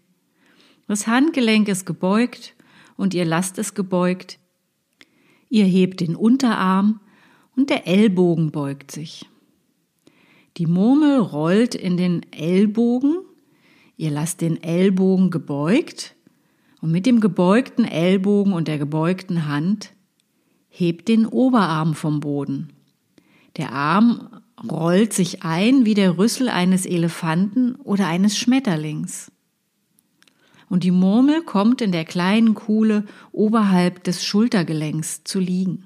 Das 0.86 1.08
Handgelenk 1.08 1.66
ist 1.66 1.84
gebeugt 1.84 2.54
und 2.96 3.12
ihr 3.12 3.24
lasst 3.24 3.58
es 3.58 3.74
gebeugt, 3.74 4.38
Ihr 5.54 5.66
hebt 5.66 6.00
den 6.00 6.16
Unterarm 6.16 6.98
und 7.54 7.70
der 7.70 7.86
Ellbogen 7.86 8.50
beugt 8.50 8.90
sich. 8.90 9.24
Die 10.56 10.66
Murmel 10.66 11.20
rollt 11.20 11.76
in 11.76 11.96
den 11.96 12.22
Ellbogen. 12.32 13.18
Ihr 13.96 14.10
lasst 14.10 14.40
den 14.40 14.60
Ellbogen 14.64 15.30
gebeugt 15.30 16.16
und 16.80 16.90
mit 16.90 17.06
dem 17.06 17.20
gebeugten 17.20 17.84
Ellbogen 17.84 18.52
und 18.52 18.66
der 18.66 18.78
gebeugten 18.78 19.46
Hand 19.46 19.92
hebt 20.70 21.06
den 21.06 21.24
Oberarm 21.24 21.94
vom 21.94 22.18
Boden. 22.18 22.72
Der 23.56 23.70
Arm 23.70 24.40
rollt 24.68 25.12
sich 25.12 25.44
ein 25.44 25.84
wie 25.84 25.94
der 25.94 26.18
Rüssel 26.18 26.48
eines 26.48 26.84
Elefanten 26.84 27.76
oder 27.76 28.08
eines 28.08 28.36
Schmetterlings 28.36 29.30
und 30.74 30.82
die 30.82 30.90
Murmel 30.90 31.42
kommt 31.42 31.80
in 31.82 31.92
der 31.92 32.04
kleinen 32.04 32.54
Kuhle 32.54 33.04
oberhalb 33.30 34.02
des 34.02 34.24
Schultergelenks 34.24 35.22
zu 35.22 35.38
liegen. 35.38 35.84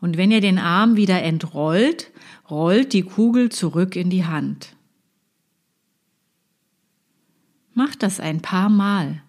Und 0.00 0.16
wenn 0.16 0.32
ihr 0.32 0.40
den 0.40 0.58
Arm 0.58 0.96
wieder 0.96 1.22
entrollt, 1.22 2.10
rollt 2.50 2.92
die 2.92 3.04
Kugel 3.04 3.48
zurück 3.48 3.94
in 3.94 4.10
die 4.10 4.24
Hand. 4.24 4.74
Macht 7.74 8.02
das 8.02 8.18
ein 8.18 8.42
paar 8.42 8.70
Mal. 8.70 9.22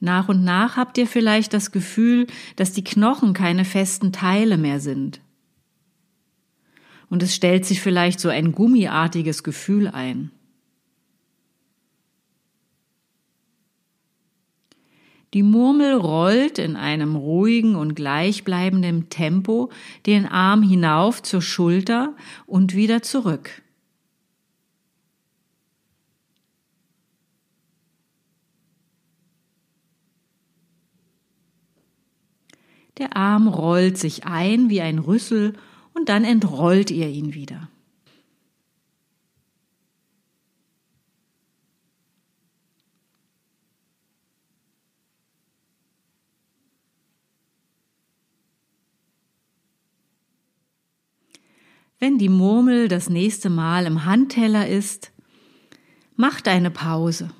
Nach 0.00 0.28
und 0.28 0.44
nach 0.44 0.76
habt 0.76 0.98
ihr 0.98 1.06
vielleicht 1.06 1.52
das 1.54 1.72
Gefühl, 1.72 2.26
dass 2.56 2.72
die 2.72 2.84
Knochen 2.84 3.32
keine 3.32 3.64
festen 3.64 4.12
Teile 4.12 4.58
mehr 4.58 4.80
sind. 4.80 5.20
Und 7.08 7.22
es 7.22 7.34
stellt 7.34 7.64
sich 7.64 7.80
vielleicht 7.80 8.20
so 8.20 8.28
ein 8.28 8.52
gummiartiges 8.52 9.42
Gefühl 9.42 9.88
ein. 9.88 10.30
Die 15.34 15.42
Murmel 15.42 15.94
rollt 15.94 16.58
in 16.58 16.76
einem 16.76 17.16
ruhigen 17.16 17.76
und 17.76 17.94
gleichbleibenden 17.94 19.10
Tempo 19.10 19.70
den 20.06 20.24
Arm 20.24 20.62
hinauf 20.62 21.22
zur 21.22 21.42
Schulter 21.42 22.14
und 22.46 22.74
wieder 22.74 23.02
zurück. 23.02 23.62
Der 32.98 33.16
Arm 33.16 33.48
rollt 33.48 33.98
sich 33.98 34.24
ein 34.24 34.70
wie 34.70 34.80
ein 34.80 34.98
Rüssel 34.98 35.52
und 35.92 36.08
dann 36.08 36.24
entrollt 36.24 36.90
ihr 36.90 37.08
ihn 37.08 37.34
wieder. 37.34 37.68
Wenn 51.98 52.18
die 52.18 52.28
Murmel 52.28 52.88
das 52.88 53.08
nächste 53.08 53.48
Mal 53.48 53.86
im 53.86 54.04
Handteller 54.04 54.68
ist, 54.68 55.12
macht 56.14 56.46
eine 56.46 56.70
Pause, 56.70 57.30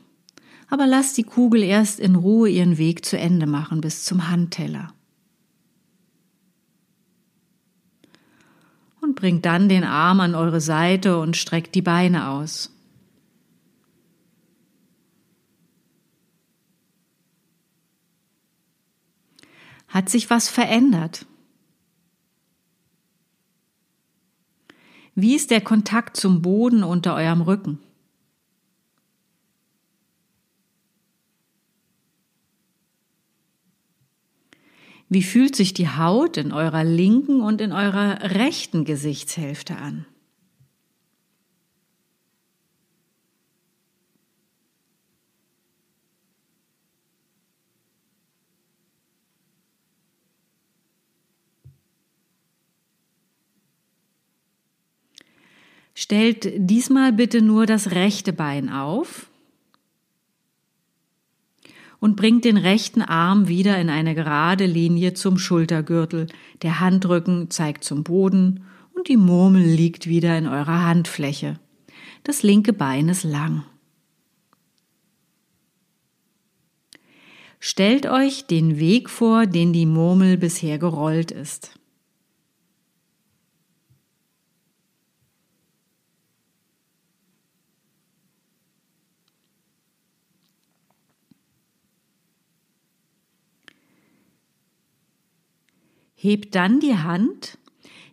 aber 0.68 0.86
lass 0.86 1.12
die 1.12 1.24
Kugel 1.24 1.62
erst 1.62 2.00
in 2.00 2.14
Ruhe 2.14 2.48
ihren 2.48 2.78
Weg 2.78 3.04
zu 3.04 3.18
Ende 3.18 3.46
machen 3.46 3.82
bis 3.82 4.04
zum 4.04 4.28
Handteller. 4.30 4.95
Bringt 9.16 9.44
dann 9.44 9.68
den 9.68 9.82
Arm 9.82 10.20
an 10.20 10.36
eure 10.36 10.60
Seite 10.60 11.18
und 11.18 11.36
streckt 11.36 11.74
die 11.74 11.82
Beine 11.82 12.28
aus. 12.28 12.72
Hat 19.88 20.08
sich 20.08 20.30
was 20.30 20.48
verändert? 20.48 21.26
Wie 25.14 25.34
ist 25.34 25.50
der 25.50 25.62
Kontakt 25.62 26.16
zum 26.16 26.42
Boden 26.42 26.84
unter 26.84 27.14
eurem 27.14 27.40
Rücken? 27.40 27.78
Wie 35.16 35.22
fühlt 35.22 35.56
sich 35.56 35.72
die 35.72 35.88
Haut 35.88 36.36
in 36.36 36.52
eurer 36.52 36.84
linken 36.84 37.40
und 37.40 37.62
in 37.62 37.72
eurer 37.72 38.34
rechten 38.34 38.84
Gesichtshälfte 38.84 39.74
an? 39.74 40.04
Stellt 55.94 56.52
diesmal 56.56 57.14
bitte 57.14 57.40
nur 57.40 57.64
das 57.64 57.92
rechte 57.92 58.34
Bein 58.34 58.68
auf 58.68 59.30
und 62.06 62.14
bringt 62.14 62.44
den 62.44 62.56
rechten 62.56 63.02
Arm 63.02 63.48
wieder 63.48 63.80
in 63.80 63.90
eine 63.90 64.14
gerade 64.14 64.64
Linie 64.64 65.14
zum 65.14 65.38
Schultergürtel. 65.38 66.28
Der 66.62 66.78
Handrücken 66.78 67.50
zeigt 67.50 67.82
zum 67.82 68.04
Boden 68.04 68.62
und 68.94 69.08
die 69.08 69.16
Murmel 69.16 69.64
liegt 69.64 70.06
wieder 70.06 70.38
in 70.38 70.46
eurer 70.46 70.84
Handfläche. 70.84 71.58
Das 72.22 72.44
linke 72.44 72.72
Bein 72.72 73.08
ist 73.08 73.24
lang. 73.24 73.64
Stellt 77.58 78.06
euch 78.06 78.46
den 78.46 78.78
Weg 78.78 79.10
vor, 79.10 79.46
den 79.46 79.72
die 79.72 79.86
Murmel 79.86 80.36
bisher 80.36 80.78
gerollt 80.78 81.32
ist. 81.32 81.76
Hebt 96.18 96.54
dann 96.54 96.80
die 96.80 96.96
Hand, 96.96 97.58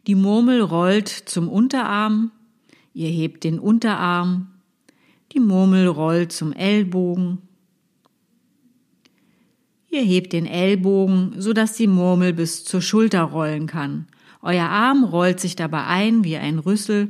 die 0.08 0.16
Murmel 0.16 0.62
rollt 0.62 1.08
zum 1.08 1.48
Unterarm, 1.48 2.32
ihr 2.94 3.08
hebt 3.08 3.46
den 3.46 3.58
Unterarm, 3.58 4.48
die 5.32 5.40
Murmel 5.40 5.88
rollt 5.88 6.34
zum 6.34 6.52
Ellbogen, 6.52 7.38
ihr 9.90 10.02
hebt 10.02 10.34
den 10.34 10.46
Ellbogen, 10.46 11.36
so 11.38 11.54
dass 11.54 11.78
die 11.78 11.88
Murmel 11.88 12.34
bis 12.34 12.66
zur 12.66 12.82
Schulter 12.82 13.22
rollen 13.24 13.68
kann. 13.68 14.08
Euer 14.42 14.66
Arm 14.66 15.06
rollt 15.06 15.40
sich 15.40 15.56
dabei 15.56 15.86
ein 15.86 16.26
wie 16.26 16.36
ein 16.36 16.60
Rüssel, 16.60 17.10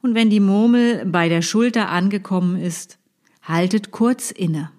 und 0.00 0.14
wenn 0.14 0.30
die 0.30 0.38
Murmel 0.38 1.04
bei 1.06 1.28
der 1.28 1.42
Schulter 1.42 1.88
angekommen 1.88 2.56
ist, 2.56 2.98
haltet 3.42 3.90
kurz 3.90 4.30
inne. 4.30 4.70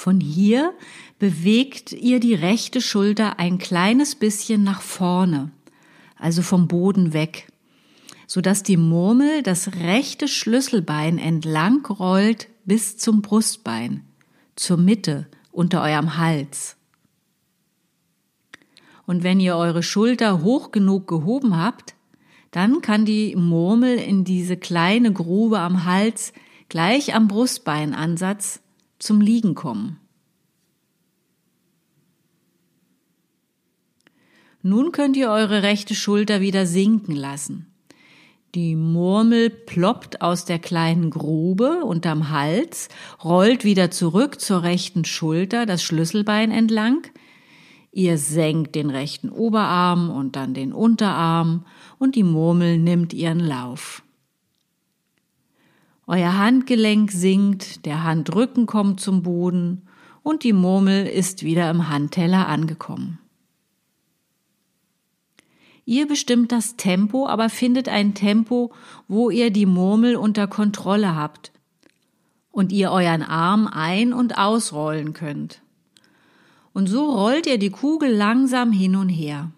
Von 0.00 0.18
hier 0.18 0.72
bewegt 1.18 1.92
ihr 1.92 2.20
die 2.20 2.32
rechte 2.32 2.80
Schulter 2.80 3.38
ein 3.38 3.58
kleines 3.58 4.14
bisschen 4.14 4.62
nach 4.62 4.80
vorne, 4.80 5.50
also 6.16 6.40
vom 6.40 6.68
Boden 6.68 7.12
weg, 7.12 7.52
so 8.26 8.40
dass 8.40 8.62
die 8.62 8.78
Murmel 8.78 9.42
das 9.42 9.74
rechte 9.74 10.26
Schlüsselbein 10.26 11.18
entlang 11.18 11.84
rollt 11.84 12.48
bis 12.64 12.96
zum 12.96 13.20
Brustbein, 13.20 14.02
zur 14.56 14.78
Mitte 14.78 15.28
unter 15.52 15.82
eurem 15.82 16.16
Hals. 16.16 16.78
Und 19.04 19.22
wenn 19.22 19.38
ihr 19.38 19.54
eure 19.54 19.82
Schulter 19.82 20.42
hoch 20.42 20.70
genug 20.70 21.08
gehoben 21.08 21.58
habt, 21.58 21.94
dann 22.52 22.80
kann 22.80 23.04
die 23.04 23.36
Murmel 23.36 23.98
in 23.98 24.24
diese 24.24 24.56
kleine 24.56 25.12
Grube 25.12 25.58
am 25.58 25.84
Hals 25.84 26.32
gleich 26.70 27.14
am 27.14 27.28
Brustbeinansatz 27.28 28.62
zum 29.00 29.20
Liegen 29.20 29.54
kommen. 29.54 29.98
Nun 34.62 34.92
könnt 34.92 35.16
ihr 35.16 35.30
eure 35.30 35.62
rechte 35.62 35.94
Schulter 35.94 36.40
wieder 36.40 36.66
sinken 36.66 37.16
lassen. 37.16 37.66
Die 38.54 38.74
Murmel 38.74 39.48
ploppt 39.48 40.22
aus 40.22 40.44
der 40.44 40.58
kleinen 40.58 41.10
Grube 41.10 41.84
unterm 41.84 42.30
Hals, 42.30 42.88
rollt 43.22 43.64
wieder 43.64 43.90
zurück 43.90 44.40
zur 44.40 44.64
rechten 44.64 45.04
Schulter, 45.04 45.66
das 45.66 45.82
Schlüsselbein 45.82 46.50
entlang. 46.50 47.06
Ihr 47.92 48.18
senkt 48.18 48.74
den 48.74 48.90
rechten 48.90 49.30
Oberarm 49.30 50.10
und 50.10 50.36
dann 50.36 50.52
den 50.52 50.72
Unterarm 50.72 51.64
und 51.98 52.16
die 52.16 52.24
Murmel 52.24 52.76
nimmt 52.76 53.12
ihren 53.12 53.40
Lauf. 53.40 54.02
Euer 56.12 56.36
Handgelenk 56.36 57.12
sinkt, 57.12 57.86
der 57.86 58.02
Handrücken 58.02 58.66
kommt 58.66 58.98
zum 58.98 59.22
Boden 59.22 59.82
und 60.24 60.42
die 60.42 60.52
Murmel 60.52 61.06
ist 61.06 61.44
wieder 61.44 61.70
im 61.70 61.88
Handteller 61.88 62.48
angekommen. 62.48 63.20
Ihr 65.84 66.08
bestimmt 66.08 66.50
das 66.50 66.74
Tempo, 66.74 67.28
aber 67.28 67.48
findet 67.48 67.88
ein 67.88 68.14
Tempo, 68.14 68.72
wo 69.06 69.30
ihr 69.30 69.52
die 69.52 69.66
Murmel 69.66 70.16
unter 70.16 70.48
Kontrolle 70.48 71.14
habt 71.14 71.52
und 72.50 72.72
ihr 72.72 72.90
euren 72.90 73.22
Arm 73.22 73.68
ein- 73.68 74.12
und 74.12 74.36
ausrollen 74.36 75.12
könnt. 75.12 75.62
Und 76.72 76.88
so 76.88 77.08
rollt 77.08 77.46
ihr 77.46 77.58
die 77.58 77.70
Kugel 77.70 78.12
langsam 78.12 78.72
hin 78.72 78.96
und 78.96 79.10
her. 79.10 79.52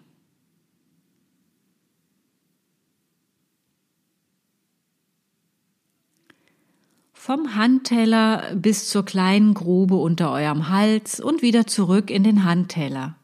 Vom 7.23 7.55
Handteller 7.55 8.53
bis 8.53 8.89
zur 8.89 9.05
kleinen 9.05 9.53
Grube 9.53 9.95
unter 9.95 10.33
eurem 10.33 10.67
Hals 10.67 11.21
und 11.21 11.41
wieder 11.41 11.65
zurück 11.65 12.09
in 12.09 12.25
den 12.25 12.43
Handteller. 12.43 13.15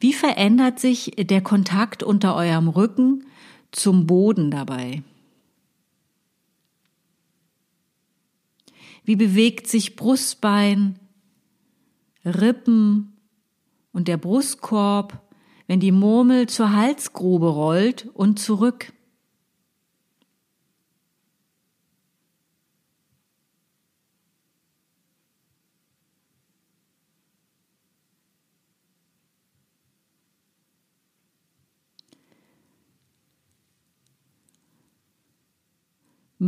Wie 0.00 0.12
verändert 0.12 0.80
sich 0.80 1.12
der 1.16 1.40
Kontakt 1.40 2.02
unter 2.02 2.34
eurem 2.34 2.66
Rücken 2.66 3.26
zum 3.70 4.08
Boden 4.08 4.50
dabei? 4.50 5.04
Wie 9.04 9.14
bewegt 9.14 9.68
sich 9.68 9.94
Brustbein, 9.94 10.98
Rippen 12.24 13.16
und 13.92 14.08
der 14.08 14.16
Brustkorb, 14.16 15.22
wenn 15.68 15.78
die 15.78 15.92
Murmel 15.92 16.48
zur 16.48 16.72
Halsgrube 16.72 17.46
rollt 17.46 18.08
und 18.14 18.40
zurück? 18.40 18.93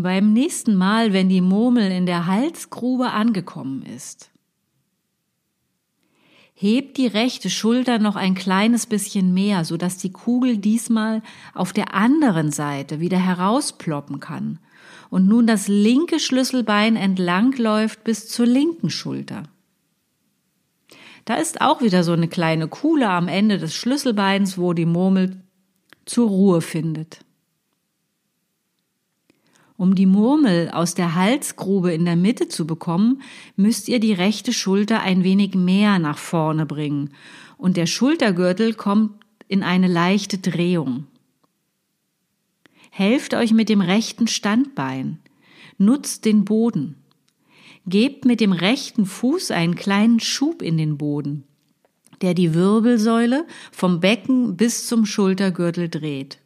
Beim 0.03 0.35
nächsten 0.35 0.75
Mal, 0.75 1.15
wenn 1.15 1.31
die 1.31 1.41
Murmel 1.41 1.91
in 1.91 2.05
der 2.05 2.27
Halsgrube 2.27 3.13
angekommen 3.13 3.83
ist, 3.83 4.31
hebt 6.53 6.99
die 6.99 7.07
rechte 7.07 7.49
Schulter 7.49 7.99
noch 7.99 8.15
ein 8.15 8.35
kleines 8.35 8.87
bisschen 8.87 9.33
mehr, 9.33 9.65
so 9.65 9.79
dass 9.79 9.97
die 9.97 10.13
Kugel 10.13 10.59
diesmal 10.59 11.23
auf 11.55 11.73
der 11.73 11.95
anderen 11.95 12.51
Seite 12.51 13.01
wieder 13.01 13.19
herausploppen 13.19 14.21
kann 14.21 14.59
und 15.09 15.29
nun 15.29 15.47
das 15.47 15.67
linke 15.67 16.21
Schlüsselbein 16.21 16.97
entlang 16.97 17.53
läuft 17.57 18.05
bis 18.05 18.29
zur 18.29 18.47
linken 18.47 18.91
Schulter. 18.91 19.45
Da 21.25 21.37
ist 21.37 21.61
auch 21.63 21.81
wieder 21.81 22.05
so 22.05 22.13
eine 22.13 22.29
kleine 22.29 22.69
Kuhle 22.69 23.09
am 23.09 23.29
Ende 23.29 23.59
des 23.59 23.75
Schlüsselbeins, 23.75 24.59
wo 24.59 24.75
die 24.75 24.87
Murmel 24.87 25.43
zur 26.05 26.29
Ruhe 26.29 26.61
findet. 26.61 27.26
Um 29.77 29.95
die 29.95 30.07
Murmel 30.07 30.71
aus 30.71 30.95
der 30.95 31.15
Halsgrube 31.15 31.93
in 31.93 32.07
der 32.07 32.17
Mitte 32.17 32.49
zu 32.49 32.67
bekommen, 32.67 33.21
müsst 33.57 33.89
ihr 33.89 34.01
die 34.01 34.15
rechte 34.15 34.53
Schulter 34.53 35.03
ein 35.03 35.23
wenig 35.23 35.55
mehr 35.55 35.99
nach 35.99 36.19
vorne 36.19 36.65
bringen 36.65 37.11
und 37.59 37.77
der 37.77 37.87
Schultergürtel 37.87 38.75
kommt 38.75 39.13
in 39.49 39.63
eine 39.63 39.87
leichte 39.87 40.39
Drehung. 40.39 41.07
Helft 42.91 43.35
euch 43.35 43.53
mit 43.53 43.69
dem 43.69 43.83
rechten 43.83 44.27
Standbein. 44.27 45.19
Nutzt 45.79 46.25
den 46.25 46.47
Boden. 46.47 46.97
Gebt 47.87 48.25
mit 48.25 48.41
dem 48.41 48.53
rechten 48.53 49.05
Fuß 49.05 49.51
einen 49.51 49.75
kleinen 49.75 50.19
Schub 50.19 50.63
in 50.63 50.79
den 50.79 50.97
Boden, 50.97 51.45
der 52.23 52.33
die 52.33 52.55
Wirbelsäule 52.55 53.47
vom 53.71 54.01
Becken 54.01 54.57
bis 54.57 54.87
zum 54.87 55.05
Schultergürtel 55.05 55.91
dreht. 55.91 56.39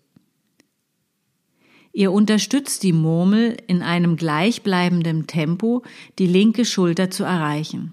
Ihr 1.93 2.13
unterstützt 2.13 2.83
die 2.83 2.93
Murmel 2.93 3.57
in 3.67 3.83
einem 3.83 4.17
gleichbleibenden 4.17 5.27
Tempo, 5.27 5.83
die 6.19 6.27
linke 6.27 6.65
Schulter 6.65 7.11
zu 7.11 7.25
erreichen. 7.25 7.93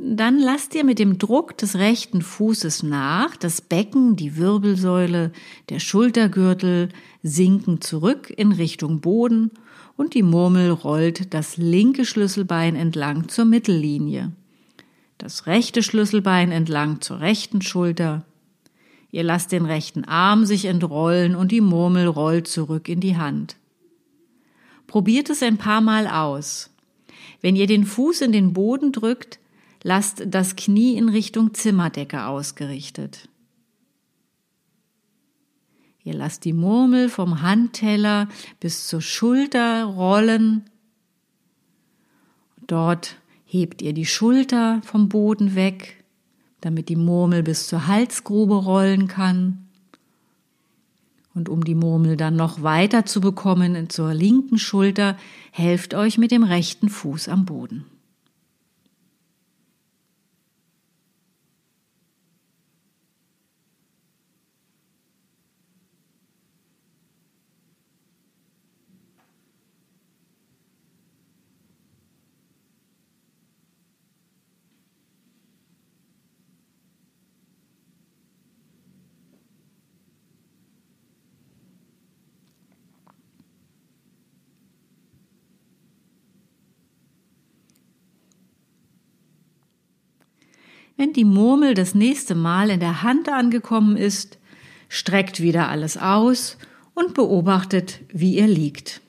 Dann 0.00 0.38
lasst 0.38 0.76
ihr 0.76 0.84
mit 0.84 1.00
dem 1.00 1.18
Druck 1.18 1.58
des 1.58 1.74
rechten 1.74 2.22
Fußes 2.22 2.84
nach, 2.84 3.36
das 3.36 3.60
Becken, 3.60 4.14
die 4.14 4.36
Wirbelsäule, 4.36 5.32
der 5.70 5.80
Schultergürtel 5.80 6.90
sinken 7.24 7.80
zurück 7.80 8.30
in 8.30 8.52
Richtung 8.52 9.00
Boden 9.00 9.50
und 9.96 10.14
die 10.14 10.22
Murmel 10.22 10.70
rollt 10.70 11.34
das 11.34 11.56
linke 11.56 12.04
Schlüsselbein 12.04 12.76
entlang 12.76 13.28
zur 13.28 13.44
Mittellinie, 13.44 14.30
das 15.18 15.46
rechte 15.46 15.82
Schlüsselbein 15.82 16.52
entlang 16.52 17.00
zur 17.00 17.18
rechten 17.18 17.60
Schulter. 17.60 18.24
Ihr 19.10 19.22
lasst 19.22 19.52
den 19.52 19.64
rechten 19.64 20.04
Arm 20.04 20.44
sich 20.44 20.66
entrollen 20.66 21.34
und 21.34 21.50
die 21.50 21.60
Murmel 21.60 22.06
rollt 22.06 22.46
zurück 22.46 22.88
in 22.88 23.00
die 23.00 23.16
Hand. 23.16 23.56
Probiert 24.86 25.30
es 25.30 25.42
ein 25.42 25.56
paar 25.56 25.80
Mal 25.80 26.06
aus. 26.06 26.70
Wenn 27.40 27.56
ihr 27.56 27.66
den 27.66 27.84
Fuß 27.84 28.22
in 28.22 28.32
den 28.32 28.52
Boden 28.52 28.92
drückt, 28.92 29.38
lasst 29.82 30.24
das 30.26 30.56
Knie 30.56 30.96
in 30.96 31.08
Richtung 31.08 31.54
Zimmerdecke 31.54 32.26
ausgerichtet. 32.26 33.28
Ihr 36.04 36.14
lasst 36.14 36.44
die 36.44 36.54
Murmel 36.54 37.08
vom 37.08 37.42
Handteller 37.42 38.28
bis 38.60 38.86
zur 38.86 39.02
Schulter 39.02 39.84
rollen. 39.84 40.64
Dort 42.66 43.16
hebt 43.44 43.82
ihr 43.82 43.92
die 43.92 44.06
Schulter 44.06 44.80
vom 44.84 45.08
Boden 45.08 45.54
weg, 45.54 45.97
damit 46.60 46.88
die 46.88 46.96
Murmel 46.96 47.42
bis 47.42 47.68
zur 47.68 47.86
Halsgrube 47.86 48.54
rollen 48.54 49.08
kann. 49.08 49.66
Und 51.34 51.48
um 51.48 51.64
die 51.64 51.74
Murmel 51.74 52.16
dann 52.16 52.36
noch 52.36 52.62
weiter 52.62 53.06
zu 53.06 53.20
bekommen 53.20 53.90
zur 53.90 54.12
linken 54.12 54.58
Schulter, 54.58 55.16
helft 55.52 55.94
euch 55.94 56.18
mit 56.18 56.30
dem 56.30 56.42
rechten 56.42 56.88
Fuß 56.88 57.28
am 57.28 57.44
Boden. 57.44 57.84
Wenn 90.98 91.12
die 91.12 91.24
Murmel 91.24 91.74
das 91.74 91.94
nächste 91.94 92.34
Mal 92.34 92.70
in 92.70 92.80
der 92.80 93.04
Hand 93.04 93.28
angekommen 93.28 93.96
ist, 93.96 94.36
streckt 94.88 95.40
wieder 95.40 95.68
alles 95.68 95.96
aus 95.96 96.58
und 96.92 97.14
beobachtet, 97.14 98.00
wie 98.12 98.36
ihr 98.36 98.48
liegt. 98.48 99.00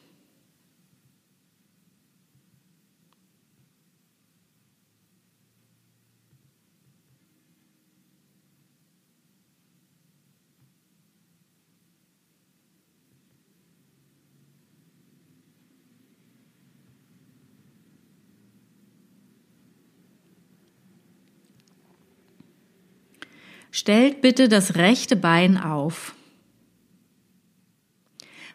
Stellt 23.80 24.20
bitte 24.20 24.50
das 24.50 24.76
rechte 24.76 25.16
Bein 25.16 25.58
auf. 25.58 26.14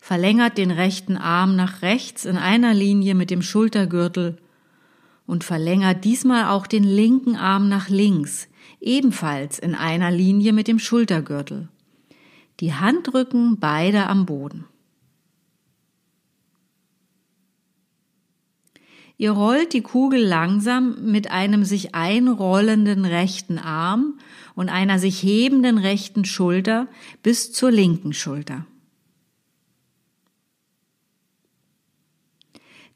Verlängert 0.03 0.59
den 0.59 0.71
rechten 0.71 1.17
Arm 1.17 1.57
nach 1.57 1.81
rechts 1.81 2.27
in 2.27 2.37
einer 2.37 2.75
Linie 2.75 3.15
mit 3.15 3.31
dem 3.31 3.41
Schultergürtel 3.41 4.37
und 5.25 5.43
verlängert 5.43 6.05
diesmal 6.05 6.51
auch 6.51 6.67
den 6.67 6.85
linken 6.85 7.37
Arm 7.37 7.71
nach 7.71 7.89
links, 7.89 8.49
ebenfalls 8.83 9.59
in 9.59 9.75
einer 9.75 10.11
Linie 10.11 10.53
mit 10.53 10.69
dem 10.69 10.79
Schultergürtel. 10.79 11.71
Die 12.61 12.75
Handrücken 12.75 13.59
beide 13.59 14.09
am 14.09 14.27
Boden. 14.27 14.67
Ihr 19.17 19.31
rollt 19.31 19.73
die 19.73 19.81
Kugel 19.81 20.23
langsam 20.23 21.11
mit 21.11 21.31
einem 21.31 21.65
sich 21.65 21.95
einrollenden 21.95 23.07
rechten 23.07 23.59
Arm 23.59 24.19
und 24.55 24.69
einer 24.69 24.99
sich 24.99 25.23
hebenden 25.23 25.79
rechten 25.79 26.25
Schulter 26.25 26.89
bis 27.23 27.53
zur 27.53 27.71
linken 27.71 28.13
Schulter. 28.13 28.67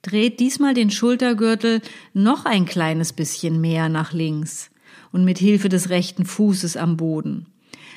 Dreht 0.03 0.39
diesmal 0.39 0.75
den 0.75 0.91
Schultergürtel 0.91 1.83
noch 2.15 2.45
ein 2.45 2.67
kleines 2.67 3.13
bisschen 3.13 3.61
mehr 3.61 3.89
nach 3.89 4.13
links 4.13 4.71
und 5.13 5.25
mit 5.25 5.39
Hilfe 5.39 5.69
des 5.69 5.89
rechten 5.89 6.25
Fußes 6.25 6.77
am 6.77 6.97
Boden, 6.97 7.47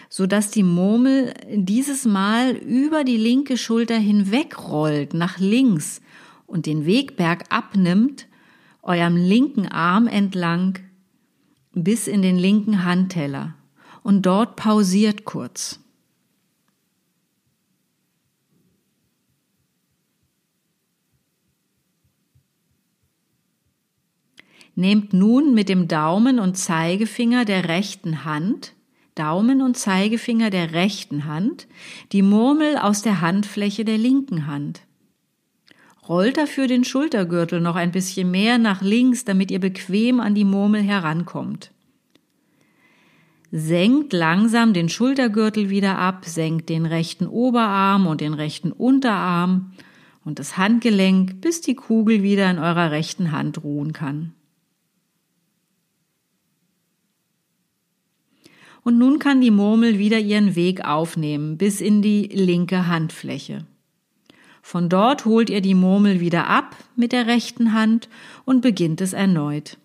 so 0.10 0.26
dass 0.26 0.50
die 0.50 0.64
Murmel 0.64 1.34
dieses 1.54 2.06
Mal 2.06 2.56
über 2.56 3.04
die 3.04 3.18
linke 3.18 3.56
Schulter 3.56 3.98
hinweg 3.98 4.68
rollt 4.68 5.14
nach 5.14 5.38
links 5.38 6.02
und 6.48 6.66
den 6.66 6.86
Weg 6.86 7.18
bergab 7.18 7.76
nimmt, 7.76 8.28
eurem 8.82 9.16
linken 9.16 9.68
Arm 9.68 10.08
entlang 10.08 10.80
bis 11.74 12.08
in 12.08 12.22
den 12.22 12.38
linken 12.38 12.84
Handteller 12.84 13.56
und 14.04 14.26
dort 14.26 14.56
pausiert 14.56 15.26
kurz. 15.26 15.80
Nehmt 24.76 25.14
nun 25.14 25.54
mit 25.54 25.70
dem 25.70 25.88
Daumen 25.88 26.40
und 26.40 26.58
Zeigefinger 26.58 27.46
der 27.46 27.68
rechten 27.68 28.24
Hand, 28.24 28.74
Daumen 29.16 29.62
und 29.62 29.78
Zeigefinger 29.78 30.50
der 30.50 30.72
rechten 30.72 31.26
Hand, 31.26 31.68
die 32.14 32.22
Murmel 32.22 32.78
aus 32.78 33.02
der 33.02 33.22
Handfläche 33.22 33.84
der 33.84 33.98
linken 33.98 34.48
Hand. 34.48 34.82
Rollt 36.08 36.38
dafür 36.38 36.68
den 36.68 36.84
Schultergürtel 36.84 37.62
noch 37.62 37.76
ein 37.76 37.92
bisschen 37.92 38.32
mehr 38.32 38.58
nach 38.58 38.82
links, 38.82 39.24
damit 39.24 39.52
ihr 39.52 39.60
bequem 39.60 40.20
an 40.20 40.34
die 40.34 40.46
Murmel 40.46 40.82
herankommt. 40.82 41.72
Senkt 43.52 44.14
langsam 44.14 44.74
den 44.74 44.90
Schultergürtel 44.90 45.70
wieder 45.70 45.98
ab, 45.98 46.24
senkt 46.26 46.70
den 46.70 46.86
rechten 46.86 47.28
Oberarm 47.28 48.08
und 48.08 48.22
den 48.22 48.34
rechten 48.34 48.72
Unterarm 48.72 49.74
und 50.24 50.40
das 50.40 50.58
Handgelenk, 50.58 51.42
bis 51.42 51.62
die 51.62 51.76
Kugel 51.76 52.24
wieder 52.24 52.50
in 52.50 52.60
eurer 52.60 52.92
rechten 52.92 53.32
Hand 53.32 53.64
ruhen 53.64 53.94
kann. 53.94 54.34
Und 58.84 58.98
nun 58.98 59.20
kann 59.20 59.42
die 59.42 59.52
Murmel 59.52 60.00
wieder 60.00 60.18
ihren 60.18 60.56
Weg 60.56 60.84
aufnehmen 60.84 61.58
bis 61.58 61.82
in 61.82 62.02
die 62.02 62.24
linke 62.24 62.88
Handfläche. 62.88 63.66
Von 64.62 64.90
dort 64.90 65.26
holt 65.26 65.50
ihr 65.50 65.62
die 65.62 65.74
Murmel 65.74 66.20
wieder 66.20 66.48
ab 66.48 66.76
mit 66.96 67.12
der 67.12 67.28
rechten 67.28 67.74
Hand 67.74 68.10
und 68.46 68.62
beginnt 68.62 69.02
es 69.02 69.14
erneut. 69.14 69.78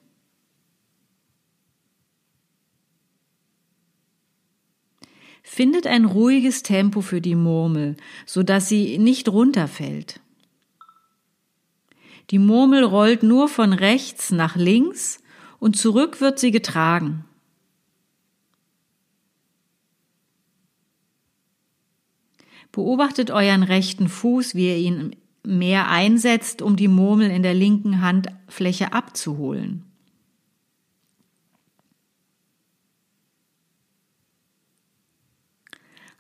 Findet 5.43 5.87
ein 5.87 6.05
ruhiges 6.05 6.63
Tempo 6.63 7.01
für 7.01 7.21
die 7.21 7.37
Murmel, 7.37 7.97
so 8.27 8.43
dass 8.43 8.69
sie 8.69 8.99
nicht 8.99 9.29
runterfällt. 9.29 10.21
Die 12.31 12.41
Murmel 12.41 12.83
rollt 12.83 13.23
nur 13.23 13.49
von 13.49 13.73
rechts 13.73 14.33
nach 14.33 14.57
links 14.57 15.23
und 15.61 15.77
zurück 15.77 16.21
wird 16.21 16.41
sie 16.41 16.51
getragen. 16.51 17.26
Beobachtet 22.73 23.31
euren 23.31 23.63
rechten 23.63 24.09
Fuß, 24.09 24.55
wie 24.55 24.69
ihr 24.69 24.77
ihn 24.77 25.17
mehr 25.43 25.89
einsetzt, 25.89 26.61
um 26.61 26.77
die 26.77 26.89
Murmel 26.89 27.31
in 27.31 27.43
der 27.43 27.55
linken 27.55 28.01
Handfläche 28.01 28.93
abzuholen. 28.93 29.85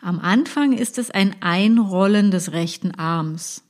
Am 0.00 0.20
Anfang 0.20 0.72
ist 0.72 0.98
es 0.98 1.10
ein 1.10 1.34
Einrollen 1.40 2.30
des 2.30 2.52
rechten 2.52 2.92
Arms. 2.92 3.64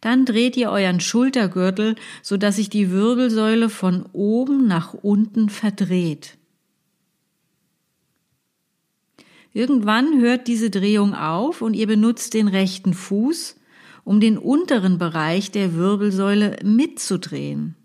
Dann 0.00 0.24
dreht 0.24 0.56
ihr 0.56 0.70
euren 0.70 1.00
Schultergürtel, 1.00 1.96
so 2.22 2.36
dass 2.36 2.56
sich 2.56 2.70
die 2.70 2.90
Wirbelsäule 2.90 3.68
von 3.68 4.04
oben 4.12 4.66
nach 4.66 4.94
unten 4.94 5.48
verdreht. 5.48 6.38
Irgendwann 9.52 10.20
hört 10.20 10.48
diese 10.48 10.70
Drehung 10.70 11.14
auf 11.14 11.60
und 11.60 11.74
ihr 11.74 11.86
benutzt 11.86 12.34
den 12.34 12.48
rechten 12.48 12.94
Fuß, 12.94 13.60
um 14.04 14.20
den 14.20 14.38
unteren 14.38 14.98
Bereich 14.98 15.50
der 15.50 15.74
Wirbelsäule 15.74 16.56
mitzudrehen. 16.64 17.76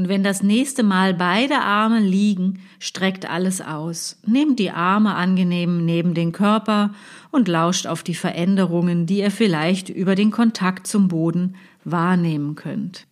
Und 0.00 0.08
wenn 0.08 0.22
das 0.22 0.42
nächste 0.42 0.82
Mal 0.82 1.12
beide 1.12 1.58
Arme 1.58 2.00
liegen, 2.00 2.62
streckt 2.78 3.28
alles 3.28 3.60
aus. 3.60 4.18
Nehmt 4.24 4.58
die 4.58 4.70
Arme 4.70 5.14
angenehm 5.14 5.84
neben 5.84 6.14
den 6.14 6.32
Körper 6.32 6.94
und 7.30 7.48
lauscht 7.48 7.86
auf 7.86 8.02
die 8.02 8.14
Veränderungen, 8.14 9.04
die 9.04 9.18
ihr 9.18 9.30
vielleicht 9.30 9.90
über 9.90 10.14
den 10.14 10.30
Kontakt 10.30 10.86
zum 10.86 11.08
Boden 11.08 11.54
wahrnehmen 11.84 12.54
könnt. 12.54 13.06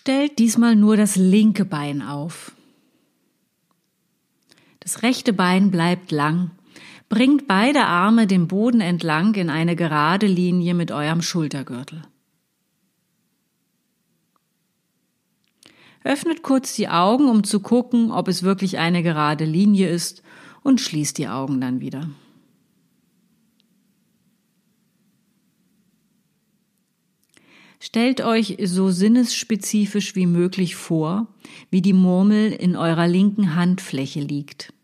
Stellt 0.00 0.38
diesmal 0.38 0.76
nur 0.76 0.96
das 0.96 1.16
linke 1.16 1.64
Bein 1.64 2.02
auf. 2.02 2.52
Das 4.78 5.02
rechte 5.02 5.32
Bein 5.32 5.72
bleibt 5.72 6.12
lang. 6.12 6.52
Bringt 7.08 7.48
beide 7.48 7.84
Arme 7.84 8.28
den 8.28 8.46
Boden 8.46 8.80
entlang 8.80 9.34
in 9.34 9.50
eine 9.50 9.74
gerade 9.74 10.28
Linie 10.28 10.74
mit 10.74 10.92
eurem 10.92 11.20
Schultergürtel. 11.20 12.02
Öffnet 16.04 16.44
kurz 16.44 16.76
die 16.76 16.88
Augen, 16.88 17.28
um 17.28 17.42
zu 17.42 17.58
gucken, 17.58 18.12
ob 18.12 18.28
es 18.28 18.44
wirklich 18.44 18.78
eine 18.78 19.02
gerade 19.02 19.44
Linie 19.44 19.88
ist 19.88 20.22
und 20.62 20.80
schließt 20.80 21.18
die 21.18 21.26
Augen 21.26 21.60
dann 21.60 21.80
wieder. 21.80 22.08
Stellt 27.88 28.20
euch 28.20 28.58
so 28.64 28.90
sinnesspezifisch 28.90 30.14
wie 30.14 30.26
möglich 30.26 30.76
vor, 30.76 31.26
wie 31.70 31.80
die 31.80 31.94
Murmel 31.94 32.52
in 32.52 32.76
eurer 32.76 33.08
linken 33.08 33.54
Handfläche 33.54 34.20
liegt. 34.20 34.74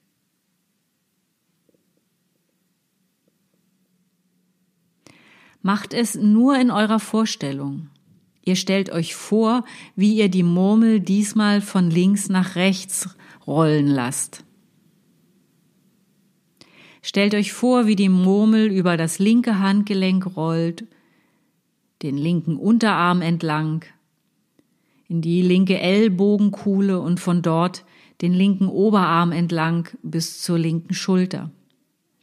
Macht 5.60 5.92
es 5.92 6.14
nur 6.14 6.58
in 6.58 6.70
eurer 6.70 6.98
Vorstellung. 6.98 7.90
Ihr 8.42 8.56
stellt 8.56 8.88
euch 8.88 9.14
vor, 9.14 9.66
wie 9.94 10.16
ihr 10.16 10.30
die 10.30 10.42
Murmel 10.42 11.00
diesmal 11.00 11.60
von 11.60 11.90
links 11.90 12.30
nach 12.30 12.56
rechts 12.56 13.10
rollen 13.46 13.86
lasst. 13.86 14.44
Stellt 17.02 17.34
euch 17.34 17.52
vor, 17.52 17.86
wie 17.86 17.96
die 17.96 18.08
Murmel 18.08 18.72
über 18.72 18.96
das 18.96 19.18
linke 19.18 19.58
Handgelenk 19.58 20.36
rollt 20.38 20.86
den 22.04 22.18
linken 22.18 22.56
Unterarm 22.58 23.22
entlang, 23.22 23.84
in 25.08 25.22
die 25.22 25.40
linke 25.40 25.80
Ellbogenkuhle 25.80 27.00
und 27.00 27.18
von 27.18 27.40
dort 27.40 27.84
den 28.20 28.34
linken 28.34 28.68
Oberarm 28.68 29.32
entlang 29.32 29.88
bis 30.02 30.42
zur 30.42 30.58
linken 30.58 30.92
Schulter, 30.92 31.50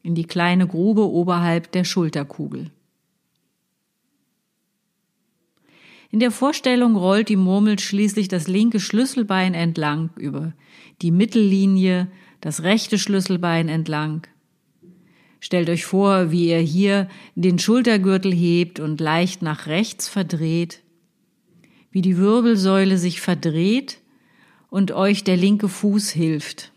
in 0.04 0.14
die 0.14 0.26
kleine 0.26 0.68
Grube 0.68 1.10
oberhalb 1.10 1.72
der 1.72 1.84
Schulterkugel. 1.84 2.70
In 6.12 6.20
der 6.20 6.32
Vorstellung 6.32 6.96
rollt 6.96 7.30
die 7.30 7.36
Murmel 7.36 7.80
schließlich 7.80 8.28
das 8.28 8.48
linke 8.48 8.80
Schlüsselbein 8.80 9.56
entlang 9.56 10.12
über 10.16 10.54
die 11.02 11.12
Mittellinie, 11.12 12.08
das 12.40 12.62
rechte 12.62 13.00
Schlüsselbein 13.00 13.68
entlang, 13.68 14.28
Stellt 15.44 15.72
euch 15.72 15.86
vor, 15.86 16.32
wie 16.32 16.50
ihr 16.50 16.60
hier 16.60 17.10
den 17.34 17.58
Schultergürtel 17.58 18.32
hebt 18.32 18.80
und 18.80 19.02
leicht 19.02 19.42
nach 19.42 19.66
rechts 19.66 20.08
verdreht, 20.08 20.84
wie 21.90 22.04
die 22.04 22.18
Wirbelsäule 22.18 23.00
sich 23.00 23.22
verdreht 23.22 23.98
und 24.70 24.92
euch 24.92 25.24
der 25.24 25.38
linke 25.38 25.68
Fuß 25.68 26.12
hilft. 26.12 26.72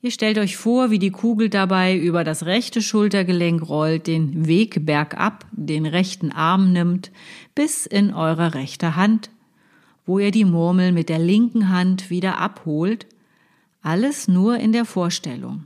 Ihr 0.00 0.12
stellt 0.12 0.38
euch 0.38 0.56
vor, 0.56 0.92
wie 0.92 1.00
die 1.00 1.10
Kugel 1.10 1.50
dabei 1.50 1.98
über 1.98 2.22
das 2.22 2.46
rechte 2.46 2.80
Schultergelenk 2.82 3.68
rollt, 3.68 4.06
den 4.06 4.46
Weg 4.46 4.86
bergab, 4.86 5.44
den 5.50 5.86
rechten 5.86 6.30
Arm 6.30 6.72
nimmt, 6.72 7.10
bis 7.56 7.84
in 7.84 8.14
eure 8.14 8.54
rechte 8.54 8.94
Hand, 8.94 9.28
wo 10.06 10.20
ihr 10.20 10.30
die 10.30 10.44
Murmel 10.44 10.92
mit 10.92 11.08
der 11.08 11.18
linken 11.18 11.68
Hand 11.68 12.10
wieder 12.10 12.38
abholt 12.38 13.06
alles 13.82 14.28
nur 14.28 14.58
in 14.58 14.72
der 14.72 14.84
Vorstellung. 14.84 15.64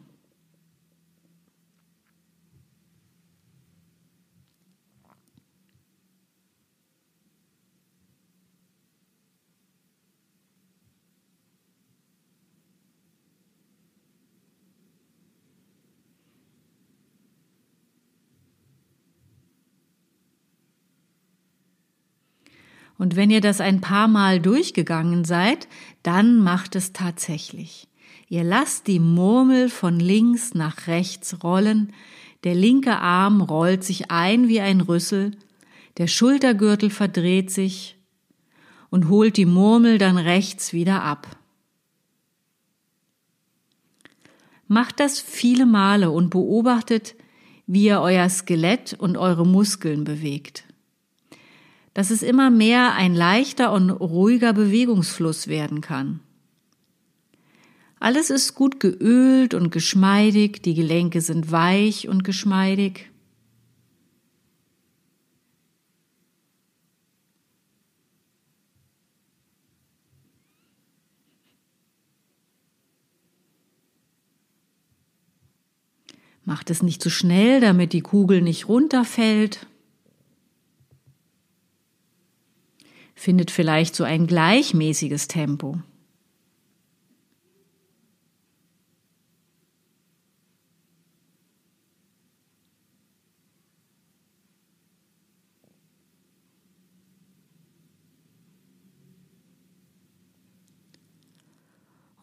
Und 22.96 23.16
wenn 23.16 23.28
ihr 23.28 23.40
das 23.40 23.60
ein 23.60 23.80
paar 23.80 24.08
Mal 24.08 24.40
durchgegangen 24.40 25.24
seid, 25.24 25.68
dann 26.02 26.38
macht 26.38 26.76
es 26.76 26.92
tatsächlich. 26.92 27.88
Ihr 28.34 28.42
lasst 28.42 28.88
die 28.88 28.98
Murmel 28.98 29.68
von 29.68 30.00
links 30.00 30.54
nach 30.54 30.88
rechts 30.88 31.44
rollen, 31.44 31.92
der 32.42 32.56
linke 32.56 32.98
Arm 32.98 33.40
rollt 33.40 33.84
sich 33.84 34.10
ein 34.10 34.48
wie 34.48 34.60
ein 34.60 34.80
Rüssel, 34.80 35.36
der 35.98 36.08
Schultergürtel 36.08 36.90
verdreht 36.90 37.52
sich 37.52 37.96
und 38.90 39.08
holt 39.08 39.36
die 39.36 39.46
Murmel 39.46 39.98
dann 39.98 40.18
rechts 40.18 40.72
wieder 40.72 41.04
ab. 41.04 41.28
Macht 44.66 44.98
das 44.98 45.20
viele 45.20 45.64
Male 45.64 46.10
und 46.10 46.30
beobachtet, 46.30 47.14
wie 47.68 47.84
ihr 47.84 48.00
euer 48.00 48.28
Skelett 48.28 48.96
und 48.98 49.16
eure 49.16 49.46
Muskeln 49.46 50.02
bewegt. 50.02 50.64
Dass 51.92 52.10
es 52.10 52.24
immer 52.24 52.50
mehr 52.50 52.94
ein 52.94 53.14
leichter 53.14 53.70
und 53.70 53.90
ruhiger 53.90 54.52
Bewegungsfluss 54.52 55.46
werden 55.46 55.80
kann. 55.80 56.18
Alles 58.04 58.28
ist 58.28 58.54
gut 58.54 58.80
geölt 58.80 59.54
und 59.54 59.70
geschmeidig, 59.70 60.62
die 60.62 60.74
Gelenke 60.74 61.22
sind 61.22 61.50
weich 61.50 62.06
und 62.06 62.22
geschmeidig. 62.22 63.10
Macht 76.44 76.68
es 76.68 76.82
nicht 76.82 77.00
zu 77.00 77.08
schnell, 77.08 77.62
damit 77.62 77.94
die 77.94 78.02
Kugel 78.02 78.42
nicht 78.42 78.68
runterfällt. 78.68 79.66
Findet 83.14 83.50
vielleicht 83.50 83.94
so 83.94 84.04
ein 84.04 84.26
gleichmäßiges 84.26 85.26
Tempo. 85.26 85.78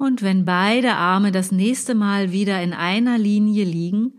Und 0.02 0.24
wenn 0.24 0.45
beide 0.45 0.95
Arme 0.95 1.32
das 1.32 1.52
nächste 1.52 1.93
Mal 1.93 2.32
wieder 2.32 2.60
in 2.64 2.74
einer 2.74 3.20
Linie 3.20 3.66
liegen, 3.66 4.14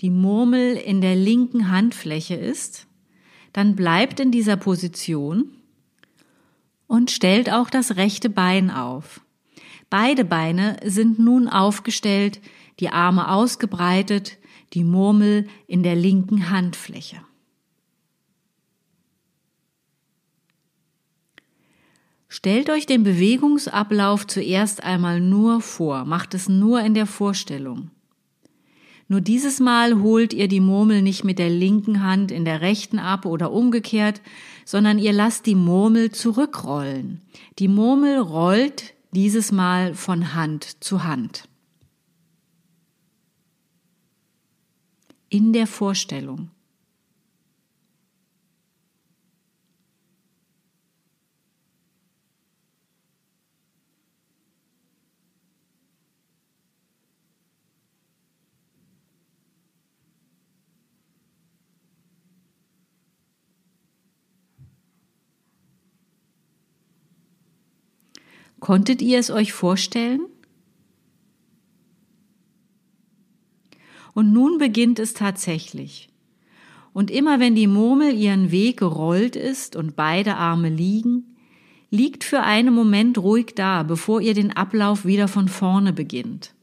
die 0.00 0.10
Murmel 0.10 0.76
in 0.76 1.00
der 1.00 1.16
linken 1.16 1.72
Handfläche 1.72 2.36
ist, 2.36 2.86
dann 3.52 3.74
bleibt 3.74 4.20
in 4.20 4.30
dieser 4.30 4.56
Position 4.56 5.46
und 6.86 7.10
stellt 7.10 7.52
auch 7.52 7.68
das 7.68 7.96
rechte 7.96 8.30
Bein 8.30 8.70
auf. 8.70 9.22
Beide 9.90 10.24
Beine 10.24 10.76
sind 10.84 11.18
nun 11.18 11.48
aufgestellt, 11.48 12.40
die 12.78 12.90
Arme 12.90 13.28
ausgebreitet, 13.28 14.38
die 14.72 14.84
Murmel 14.84 15.48
in 15.66 15.82
der 15.82 15.96
linken 15.96 16.50
Handfläche. 16.50 17.16
Stellt 22.36 22.68
euch 22.68 22.84
den 22.84 23.04
Bewegungsablauf 23.04 24.26
zuerst 24.26 24.82
einmal 24.82 25.20
nur 25.20 25.60
vor, 25.60 26.04
macht 26.04 26.34
es 26.34 26.48
nur 26.48 26.80
in 26.80 26.92
der 26.92 27.06
Vorstellung. 27.06 27.92
Nur 29.06 29.20
dieses 29.20 29.60
Mal 29.60 30.02
holt 30.02 30.32
ihr 30.32 30.48
die 30.48 30.58
Murmel 30.58 31.00
nicht 31.00 31.22
mit 31.22 31.38
der 31.38 31.48
linken 31.48 32.02
Hand 32.02 32.32
in 32.32 32.44
der 32.44 32.60
rechten 32.60 32.98
ab 32.98 33.24
oder 33.24 33.52
umgekehrt, 33.52 34.20
sondern 34.64 34.98
ihr 34.98 35.12
lasst 35.12 35.46
die 35.46 35.54
Murmel 35.54 36.10
zurückrollen. 36.10 37.20
Die 37.60 37.68
Murmel 37.68 38.18
rollt 38.18 38.94
dieses 39.12 39.52
Mal 39.52 39.94
von 39.94 40.34
Hand 40.34 40.82
zu 40.82 41.04
Hand. 41.04 41.44
In 45.28 45.52
der 45.52 45.68
Vorstellung. 45.68 46.50
Konntet 68.64 69.02
ihr 69.02 69.18
es 69.18 69.30
euch 69.30 69.52
vorstellen? 69.52 70.22
Und 74.14 74.32
nun 74.32 74.56
beginnt 74.56 74.98
es 74.98 75.12
tatsächlich. 75.12 76.08
Und 76.94 77.10
immer 77.10 77.40
wenn 77.40 77.54
die 77.54 77.66
Murmel 77.66 78.14
ihren 78.14 78.50
Weg 78.50 78.78
gerollt 78.78 79.36
ist 79.36 79.76
und 79.76 79.96
beide 79.96 80.36
Arme 80.36 80.70
liegen, 80.70 81.36
liegt 81.90 82.24
für 82.24 82.40
einen 82.40 82.74
Moment 82.74 83.18
ruhig 83.18 83.52
da, 83.54 83.82
bevor 83.82 84.22
ihr 84.22 84.32
den 84.32 84.56
Ablauf 84.56 85.04
wieder 85.04 85.28
von 85.28 85.48
vorne 85.48 85.92
beginnt. 85.92 86.53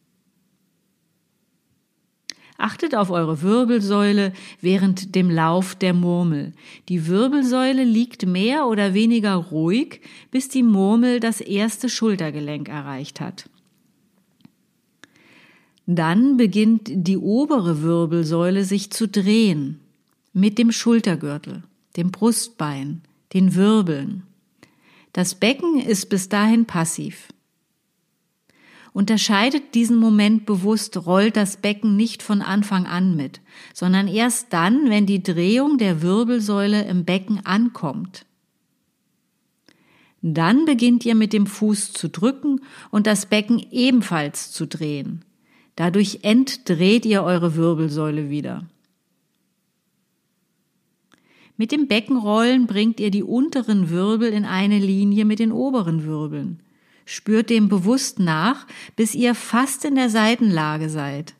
Achtet 2.61 2.93
auf 2.93 3.09
eure 3.09 3.41
Wirbelsäule 3.41 4.33
während 4.61 5.15
dem 5.15 5.31
Lauf 5.31 5.73
der 5.73 5.95
Murmel. 5.95 6.53
Die 6.89 7.07
Wirbelsäule 7.07 7.83
liegt 7.83 8.27
mehr 8.27 8.67
oder 8.67 8.93
weniger 8.93 9.33
ruhig, 9.33 10.01
bis 10.29 10.47
die 10.47 10.61
Murmel 10.61 11.19
das 11.19 11.41
erste 11.41 11.89
Schultergelenk 11.89 12.69
erreicht 12.69 13.19
hat. 13.19 13.49
Dann 15.87 16.37
beginnt 16.37 16.83
die 16.85 17.17
obere 17.17 17.81
Wirbelsäule 17.81 18.63
sich 18.63 18.91
zu 18.91 19.07
drehen 19.07 19.79
mit 20.31 20.59
dem 20.59 20.71
Schultergürtel, 20.71 21.63
dem 21.97 22.11
Brustbein, 22.11 23.01
den 23.33 23.55
Wirbeln. 23.55 24.21
Das 25.13 25.33
Becken 25.33 25.79
ist 25.79 26.09
bis 26.09 26.29
dahin 26.29 26.65
passiv. 26.65 27.29
Unterscheidet 28.93 29.73
diesen 29.73 29.97
Moment 29.97 30.45
bewusst, 30.45 31.05
rollt 31.05 31.37
das 31.37 31.57
Becken 31.57 31.95
nicht 31.95 32.21
von 32.21 32.41
Anfang 32.41 32.85
an 32.85 33.15
mit, 33.15 33.39
sondern 33.73 34.07
erst 34.07 34.51
dann, 34.51 34.89
wenn 34.89 35.05
die 35.05 35.23
Drehung 35.23 35.77
der 35.77 36.01
Wirbelsäule 36.01 36.83
im 36.83 37.05
Becken 37.05 37.45
ankommt. 37.45 38.25
Dann 40.21 40.65
beginnt 40.65 41.05
ihr 41.05 41.15
mit 41.15 41.33
dem 41.33 41.47
Fuß 41.47 41.93
zu 41.93 42.09
drücken 42.09 42.61
und 42.91 43.07
das 43.07 43.25
Becken 43.25 43.65
ebenfalls 43.71 44.51
zu 44.51 44.67
drehen. 44.67 45.23
Dadurch 45.75 46.19
entdreht 46.23 47.05
ihr 47.05 47.23
eure 47.23 47.55
Wirbelsäule 47.55 48.29
wieder. 48.29 48.67
Mit 51.57 51.71
dem 51.71 51.87
Beckenrollen 51.87 52.67
bringt 52.67 52.99
ihr 52.99 53.09
die 53.09 53.23
unteren 53.23 53.89
Wirbel 53.89 54.29
in 54.29 54.45
eine 54.45 54.79
Linie 54.79 55.25
mit 55.25 55.39
den 55.39 55.51
oberen 55.51 56.05
Wirbeln. 56.05 56.59
Spürt 57.11 57.49
dem 57.49 57.67
bewusst 57.67 58.19
nach, 58.19 58.65
bis 58.95 59.15
ihr 59.15 59.35
fast 59.35 59.83
in 59.83 59.95
der 59.95 60.09
Seitenlage 60.09 60.87
seid. 60.87 61.33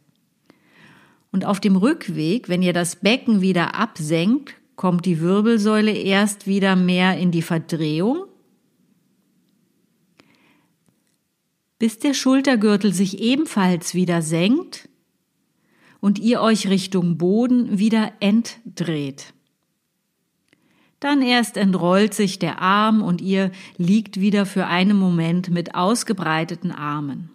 Und 1.32 1.45
auf 1.45 1.61
dem 1.61 1.78
Rückweg, 1.78 2.49
wenn 2.49 2.61
ihr 2.61 2.74
das 2.74 2.97
Becken 2.97 3.39
wieder 3.39 3.74
absenkt, 3.74 4.53
kommt 4.76 5.05
die 5.05 5.22
Wirbelsäule 5.22 5.93
erst 5.93 6.45
wieder 6.45 6.76
mehr 6.76 7.17
in 7.17 7.32
die 7.32 7.41
Verdrehung, 7.41 8.26
bis 11.80 11.99
der 11.99 12.15
Schultergürtel 12.15 12.93
sich 12.93 13.22
ebenfalls 13.22 13.95
wieder 13.95 14.22
senkt 14.22 14.89
und 16.01 16.19
ihr 16.19 16.41
euch 16.41 16.67
Richtung 16.67 17.17
Boden 17.17 17.80
wieder 17.80 18.11
entdreht. 18.19 19.34
Dann 21.02 21.24
erst 21.24 21.58
entrollt 21.58 22.14
sich 22.14 22.38
der 22.38 22.62
Arm 22.62 23.02
und 23.02 23.22
ihr 23.22 23.52
liegt 23.78 24.22
wieder 24.22 24.45
für 24.45 24.68
einen 24.68 24.95
Moment 24.95 25.49
mit 25.49 25.74
ausgebreiteten 25.74 26.72
Armen. 26.72 27.32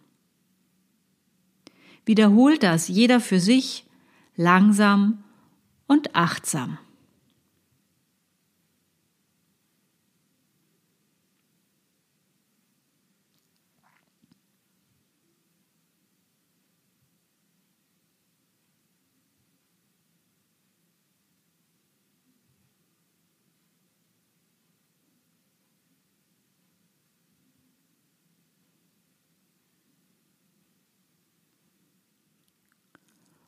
Wiederholt 2.04 2.62
das 2.62 2.86
jeder 2.86 3.18
für 3.20 3.40
sich 3.40 3.84
langsam 4.36 5.24
und 5.88 6.14
achtsam. 6.14 6.78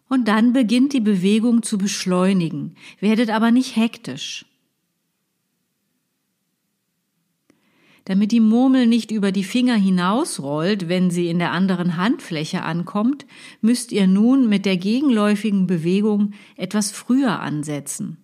Und 0.09 0.29
dann 0.29 0.53
beginnt 0.53 0.93
die 0.93 1.01
Bewegung 1.01 1.63
zu 1.63 1.77
beschleunigen, 1.77 2.75
werdet 3.01 3.31
aber 3.31 3.51
nicht 3.51 3.77
hektisch. 3.77 4.47
Damit 8.07 8.33
die 8.33 8.41
Murmel 8.41 8.87
nicht 8.87 9.11
über 9.11 9.33
die 9.33 9.45
Finger 9.45 9.77
hinausrollt, 9.77 10.89
wenn 10.89 11.11
sie 11.11 11.29
in 11.29 11.39
der 11.39 11.53
anderen 11.53 11.99
Handfläche 11.99 12.63
ankommt, 12.63 13.27
müsst 13.61 13.93
ihr 13.93 14.07
nun 14.07 14.49
mit 14.49 14.65
der 14.65 14.79
gegenläufigen 14.79 15.67
Bewegung 15.67 16.33
etwas 16.57 16.91
früher 16.91 17.41
ansetzen 17.41 18.17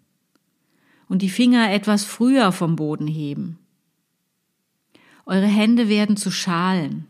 und 1.08 1.20
die 1.20 1.28
Finger 1.28 1.70
etwas 1.70 2.04
früher 2.04 2.50
vom 2.50 2.76
Boden 2.76 3.06
heben. 3.06 3.58
Eure 5.26 5.46
Hände 5.46 5.88
werden 5.88 6.16
zu 6.16 6.30
Schalen. 6.30 7.06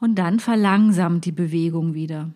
Und 0.00 0.16
dann 0.16 0.40
verlangsamt 0.40 1.24
die 1.24 1.32
Bewegung 1.32 1.94
wieder. 1.94 2.30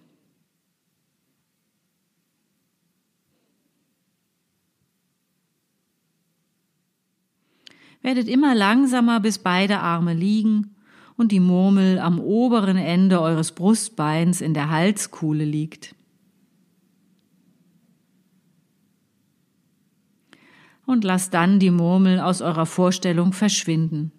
Werdet 8.02 8.28
immer 8.28 8.54
langsamer, 8.54 9.20
bis 9.20 9.38
beide 9.38 9.80
Arme 9.80 10.14
liegen 10.14 10.74
und 11.16 11.32
die 11.32 11.40
Murmel 11.40 11.98
am 11.98 12.18
oberen 12.18 12.78
Ende 12.78 13.20
eures 13.20 13.52
Brustbeins 13.52 14.40
in 14.40 14.54
der 14.54 14.70
Halskuhle 14.70 15.44
liegt. 15.44 15.94
Und 20.86 21.04
lasst 21.04 21.34
dann 21.34 21.60
die 21.60 21.70
Murmel 21.70 22.20
aus 22.20 22.40
eurer 22.40 22.64
Vorstellung 22.64 23.34
verschwinden 23.34 24.12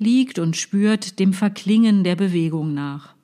liegt 0.00 0.38
und 0.38 0.56
spürt 0.56 1.18
dem 1.18 1.32
Verklingen 1.32 2.02
der 2.04 2.16
Bewegung 2.16 2.74
nach. 2.74 3.14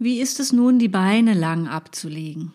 Wie 0.00 0.20
ist 0.20 0.38
es 0.38 0.52
nun, 0.52 0.78
die 0.78 0.88
Beine 0.88 1.34
lang 1.34 1.66
abzulegen? 1.66 2.52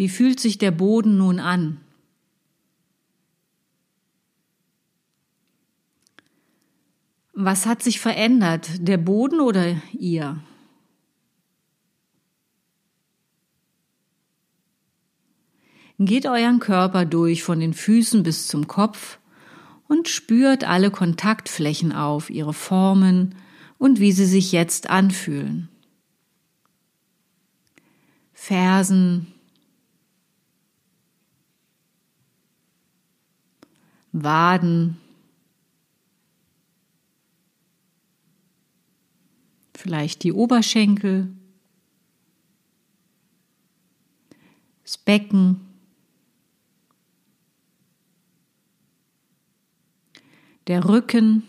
Wie 0.00 0.08
fühlt 0.08 0.40
sich 0.40 0.56
der 0.56 0.70
Boden 0.70 1.18
nun 1.18 1.40
an? 1.40 1.78
Was 7.34 7.66
hat 7.66 7.82
sich 7.82 8.00
verändert, 8.00 8.70
der 8.78 8.96
Boden 8.96 9.40
oder 9.40 9.76
ihr? 9.92 10.42
Geht 15.98 16.24
euren 16.24 16.60
Körper 16.60 17.04
durch 17.04 17.42
von 17.42 17.60
den 17.60 17.74
Füßen 17.74 18.22
bis 18.22 18.48
zum 18.48 18.68
Kopf 18.68 19.18
und 19.86 20.08
spürt 20.08 20.64
alle 20.64 20.90
Kontaktflächen 20.90 21.92
auf, 21.92 22.30
ihre 22.30 22.54
Formen 22.54 23.34
und 23.76 24.00
wie 24.00 24.12
sie 24.12 24.24
sich 24.24 24.50
jetzt 24.50 24.88
anfühlen. 24.88 25.68
Fersen, 28.32 29.34
Waden, 34.12 34.98
vielleicht 39.74 40.24
die 40.24 40.32
Oberschenkel, 40.32 41.28
das 44.82 44.98
Becken, 44.98 45.60
der 50.66 50.84
Rücken, 50.88 51.44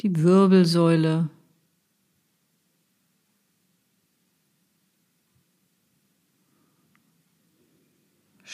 die 0.00 0.22
Wirbelsäule, 0.22 1.30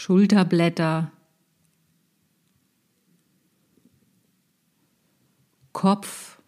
Schulterblätter, 0.05 1.12
Kopf, 5.72 6.40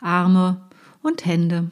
Arme 0.00 0.68
und 1.00 1.24
Hände. 1.24 1.70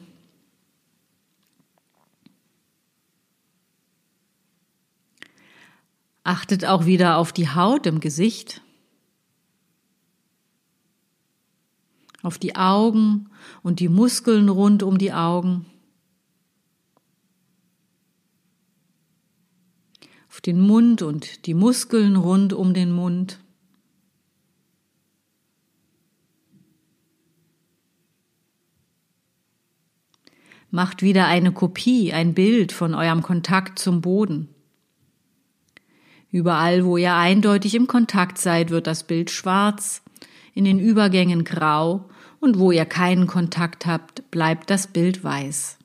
Achtet 6.23 6.63
auch 6.63 6.85
wieder 6.85 7.17
auf 7.17 7.33
die 7.33 7.49
Haut 7.49 7.87
im 7.87 7.99
Gesicht, 7.99 8.61
auf 12.23 12.37
die 12.37 12.55
Augen 12.55 13.29
und 13.63 13.81
die 13.81 13.89
Muskeln 13.89 14.47
rund 14.47 14.81
um 14.81 14.97
die 14.97 15.11
Augen, 15.11 15.65
auf 20.35 20.41
den 20.41 20.59
Mund 20.59 21.01
und 21.01 21.45
die 21.45 21.53
Muskeln 21.53 22.17
rund 22.17 22.51
um 22.51 22.73
den 22.73 22.91
Mund. 22.91 23.39
Macht 30.71 31.01
wieder 31.01 31.27
eine 31.27 31.53
Kopie, 31.53 32.11
ein 32.11 32.33
Bild 32.33 32.73
von 32.73 32.95
eurem 32.95 33.21
Kontakt 33.21 33.79
zum 33.79 34.01
Boden. 34.01 34.49
Überall, 36.31 36.83
wo 36.83 36.97
ihr 36.97 37.15
eindeutig 37.15 37.73
im 37.73 37.87
Kontakt 37.87 38.37
seid, 38.37 38.71
wird 38.71 38.87
das 38.87 39.07
Bild 39.07 39.31
schwarz, 39.31 40.03
in 40.53 40.65
den 40.65 40.79
Übergängen 40.79 41.45
grau 41.45 42.09
und 42.41 42.59
wo 42.59 42.73
ihr 42.73 42.85
keinen 42.85 43.27
Kontakt 43.27 43.85
habt, 43.85 44.29
bleibt 44.31 44.69
das 44.69 44.87
Bild 44.87 45.23
weiß. 45.23 45.77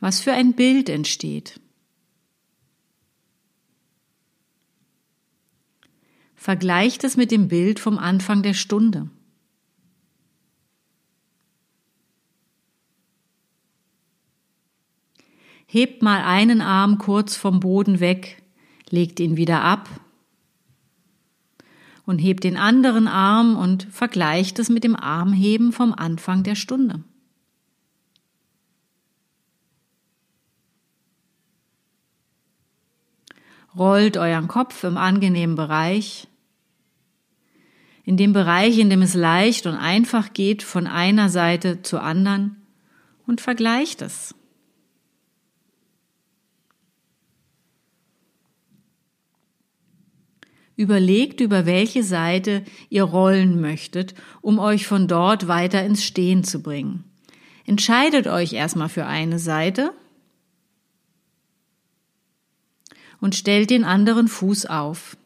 Was 0.00 0.20
für 0.20 0.32
ein 0.32 0.54
Bild 0.54 0.88
entsteht. 0.88 1.60
Vergleicht 6.34 7.04
es 7.04 7.18
mit 7.18 7.30
dem 7.30 7.48
Bild 7.48 7.78
vom 7.78 7.98
Anfang 7.98 8.42
der 8.42 8.54
Stunde. 8.54 9.10
Hebt 15.66 16.02
mal 16.02 16.22
einen 16.22 16.62
Arm 16.62 16.98
kurz 16.98 17.36
vom 17.36 17.60
Boden 17.60 18.00
weg, 18.00 18.42
legt 18.88 19.20
ihn 19.20 19.36
wieder 19.36 19.62
ab 19.62 19.88
und 22.06 22.18
hebt 22.18 22.42
den 22.42 22.56
anderen 22.56 23.06
Arm 23.06 23.56
und 23.56 23.84
vergleicht 23.84 24.58
es 24.58 24.68
mit 24.68 24.82
dem 24.82 24.96
Armheben 24.96 25.72
vom 25.72 25.92
Anfang 25.92 26.42
der 26.42 26.56
Stunde. 26.56 27.04
Rollt 33.76 34.16
euren 34.16 34.48
Kopf 34.48 34.82
im 34.84 34.96
angenehmen 34.96 35.54
Bereich, 35.54 36.26
in 38.04 38.16
dem 38.16 38.32
Bereich, 38.32 38.78
in 38.78 38.90
dem 38.90 39.02
es 39.02 39.14
leicht 39.14 39.66
und 39.66 39.76
einfach 39.76 40.32
geht 40.32 40.62
von 40.62 40.88
einer 40.88 41.28
Seite 41.28 41.82
zur 41.82 42.02
anderen 42.02 42.56
und 43.26 43.40
vergleicht 43.40 44.02
es. 44.02 44.34
Überlegt, 50.74 51.40
über 51.40 51.66
welche 51.66 52.02
Seite 52.02 52.64
ihr 52.88 53.04
rollen 53.04 53.60
möchtet, 53.60 54.14
um 54.40 54.58
euch 54.58 54.86
von 54.86 55.06
dort 55.06 55.46
weiter 55.46 55.84
ins 55.84 56.02
Stehen 56.02 56.42
zu 56.42 56.62
bringen. 56.62 57.04
Entscheidet 57.66 58.26
euch 58.26 58.54
erstmal 58.54 58.88
für 58.88 59.06
eine 59.06 59.38
Seite 59.38 59.92
und 63.20 63.34
stellt 63.34 63.70
den 63.70 63.84
anderen 63.84 64.28
Fuß 64.28 64.66
auf. 64.66 65.16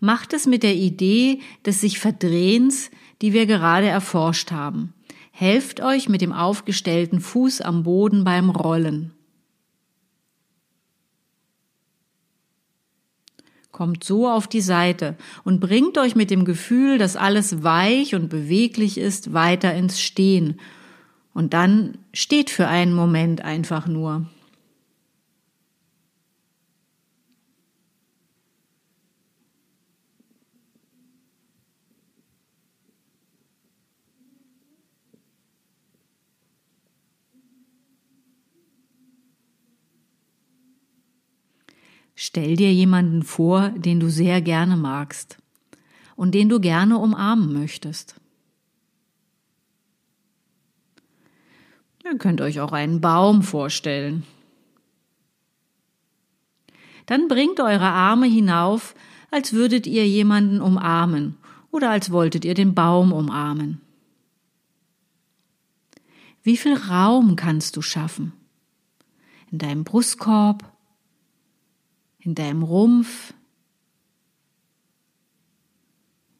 Macht 0.00 0.32
es 0.32 0.46
mit 0.46 0.62
der 0.62 0.76
Idee 0.76 1.40
des 1.66 1.80
sich 1.80 1.98
Verdrehens, 1.98 2.90
die 3.20 3.32
wir 3.32 3.46
gerade 3.46 3.88
erforscht 3.88 4.52
haben. 4.52 4.94
Helft 5.32 5.80
euch 5.80 6.08
mit 6.08 6.20
dem 6.20 6.32
aufgestellten 6.32 7.20
Fuß 7.20 7.60
am 7.60 7.82
Boden 7.82 8.24
beim 8.24 8.50
Rollen. 8.50 9.12
Kommt 13.72 14.02
so 14.02 14.28
auf 14.28 14.48
die 14.48 14.60
Seite 14.60 15.16
und 15.44 15.60
bringt 15.60 15.98
euch 15.98 16.16
mit 16.16 16.30
dem 16.30 16.44
Gefühl, 16.44 16.98
dass 16.98 17.14
alles 17.14 17.62
weich 17.62 18.16
und 18.16 18.28
beweglich 18.28 18.98
ist, 18.98 19.32
weiter 19.32 19.72
ins 19.74 20.00
Stehen. 20.00 20.58
Und 21.32 21.54
dann 21.54 21.98
steht 22.12 22.50
für 22.50 22.66
einen 22.66 22.92
Moment 22.92 23.42
einfach 23.44 23.86
nur. 23.86 24.26
Stell 42.20 42.56
dir 42.56 42.74
jemanden 42.74 43.22
vor, 43.22 43.68
den 43.68 44.00
du 44.00 44.10
sehr 44.10 44.42
gerne 44.42 44.76
magst 44.76 45.38
und 46.16 46.34
den 46.34 46.48
du 46.48 46.58
gerne 46.58 46.98
umarmen 46.98 47.52
möchtest. 47.52 48.16
Ihr 52.04 52.18
könnt 52.18 52.40
euch 52.40 52.58
auch 52.58 52.72
einen 52.72 53.00
Baum 53.00 53.44
vorstellen. 53.44 54.24
Dann 57.06 57.28
bringt 57.28 57.60
eure 57.60 57.86
Arme 57.86 58.26
hinauf, 58.26 58.96
als 59.30 59.52
würdet 59.52 59.86
ihr 59.86 60.08
jemanden 60.08 60.60
umarmen 60.60 61.36
oder 61.70 61.90
als 61.90 62.10
wolltet 62.10 62.44
ihr 62.44 62.54
den 62.54 62.74
Baum 62.74 63.12
umarmen. 63.12 63.80
Wie 66.42 66.56
viel 66.56 66.74
Raum 66.74 67.36
kannst 67.36 67.76
du 67.76 67.80
schaffen? 67.80 68.32
In 69.52 69.58
deinem 69.58 69.84
Brustkorb, 69.84 70.64
in 72.28 72.34
deinem 72.34 72.62
Rumpf, 72.62 73.32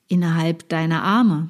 innerhalb 0.06 0.68
deiner 0.68 1.02
Arme. 1.02 1.48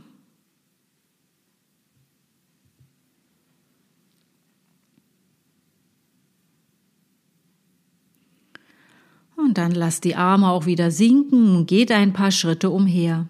Und 9.35 9.59
dann 9.59 9.73
lass 9.73 10.01
die 10.01 10.15
Arme 10.15 10.51
auch 10.51 10.67
wieder 10.67 10.93
sinken 10.93 11.57
und 11.57 11.67
geht 11.67 11.91
ein 11.91 12.13
paar 12.13 12.31
Schritte 12.31 12.71
umher. 12.71 13.27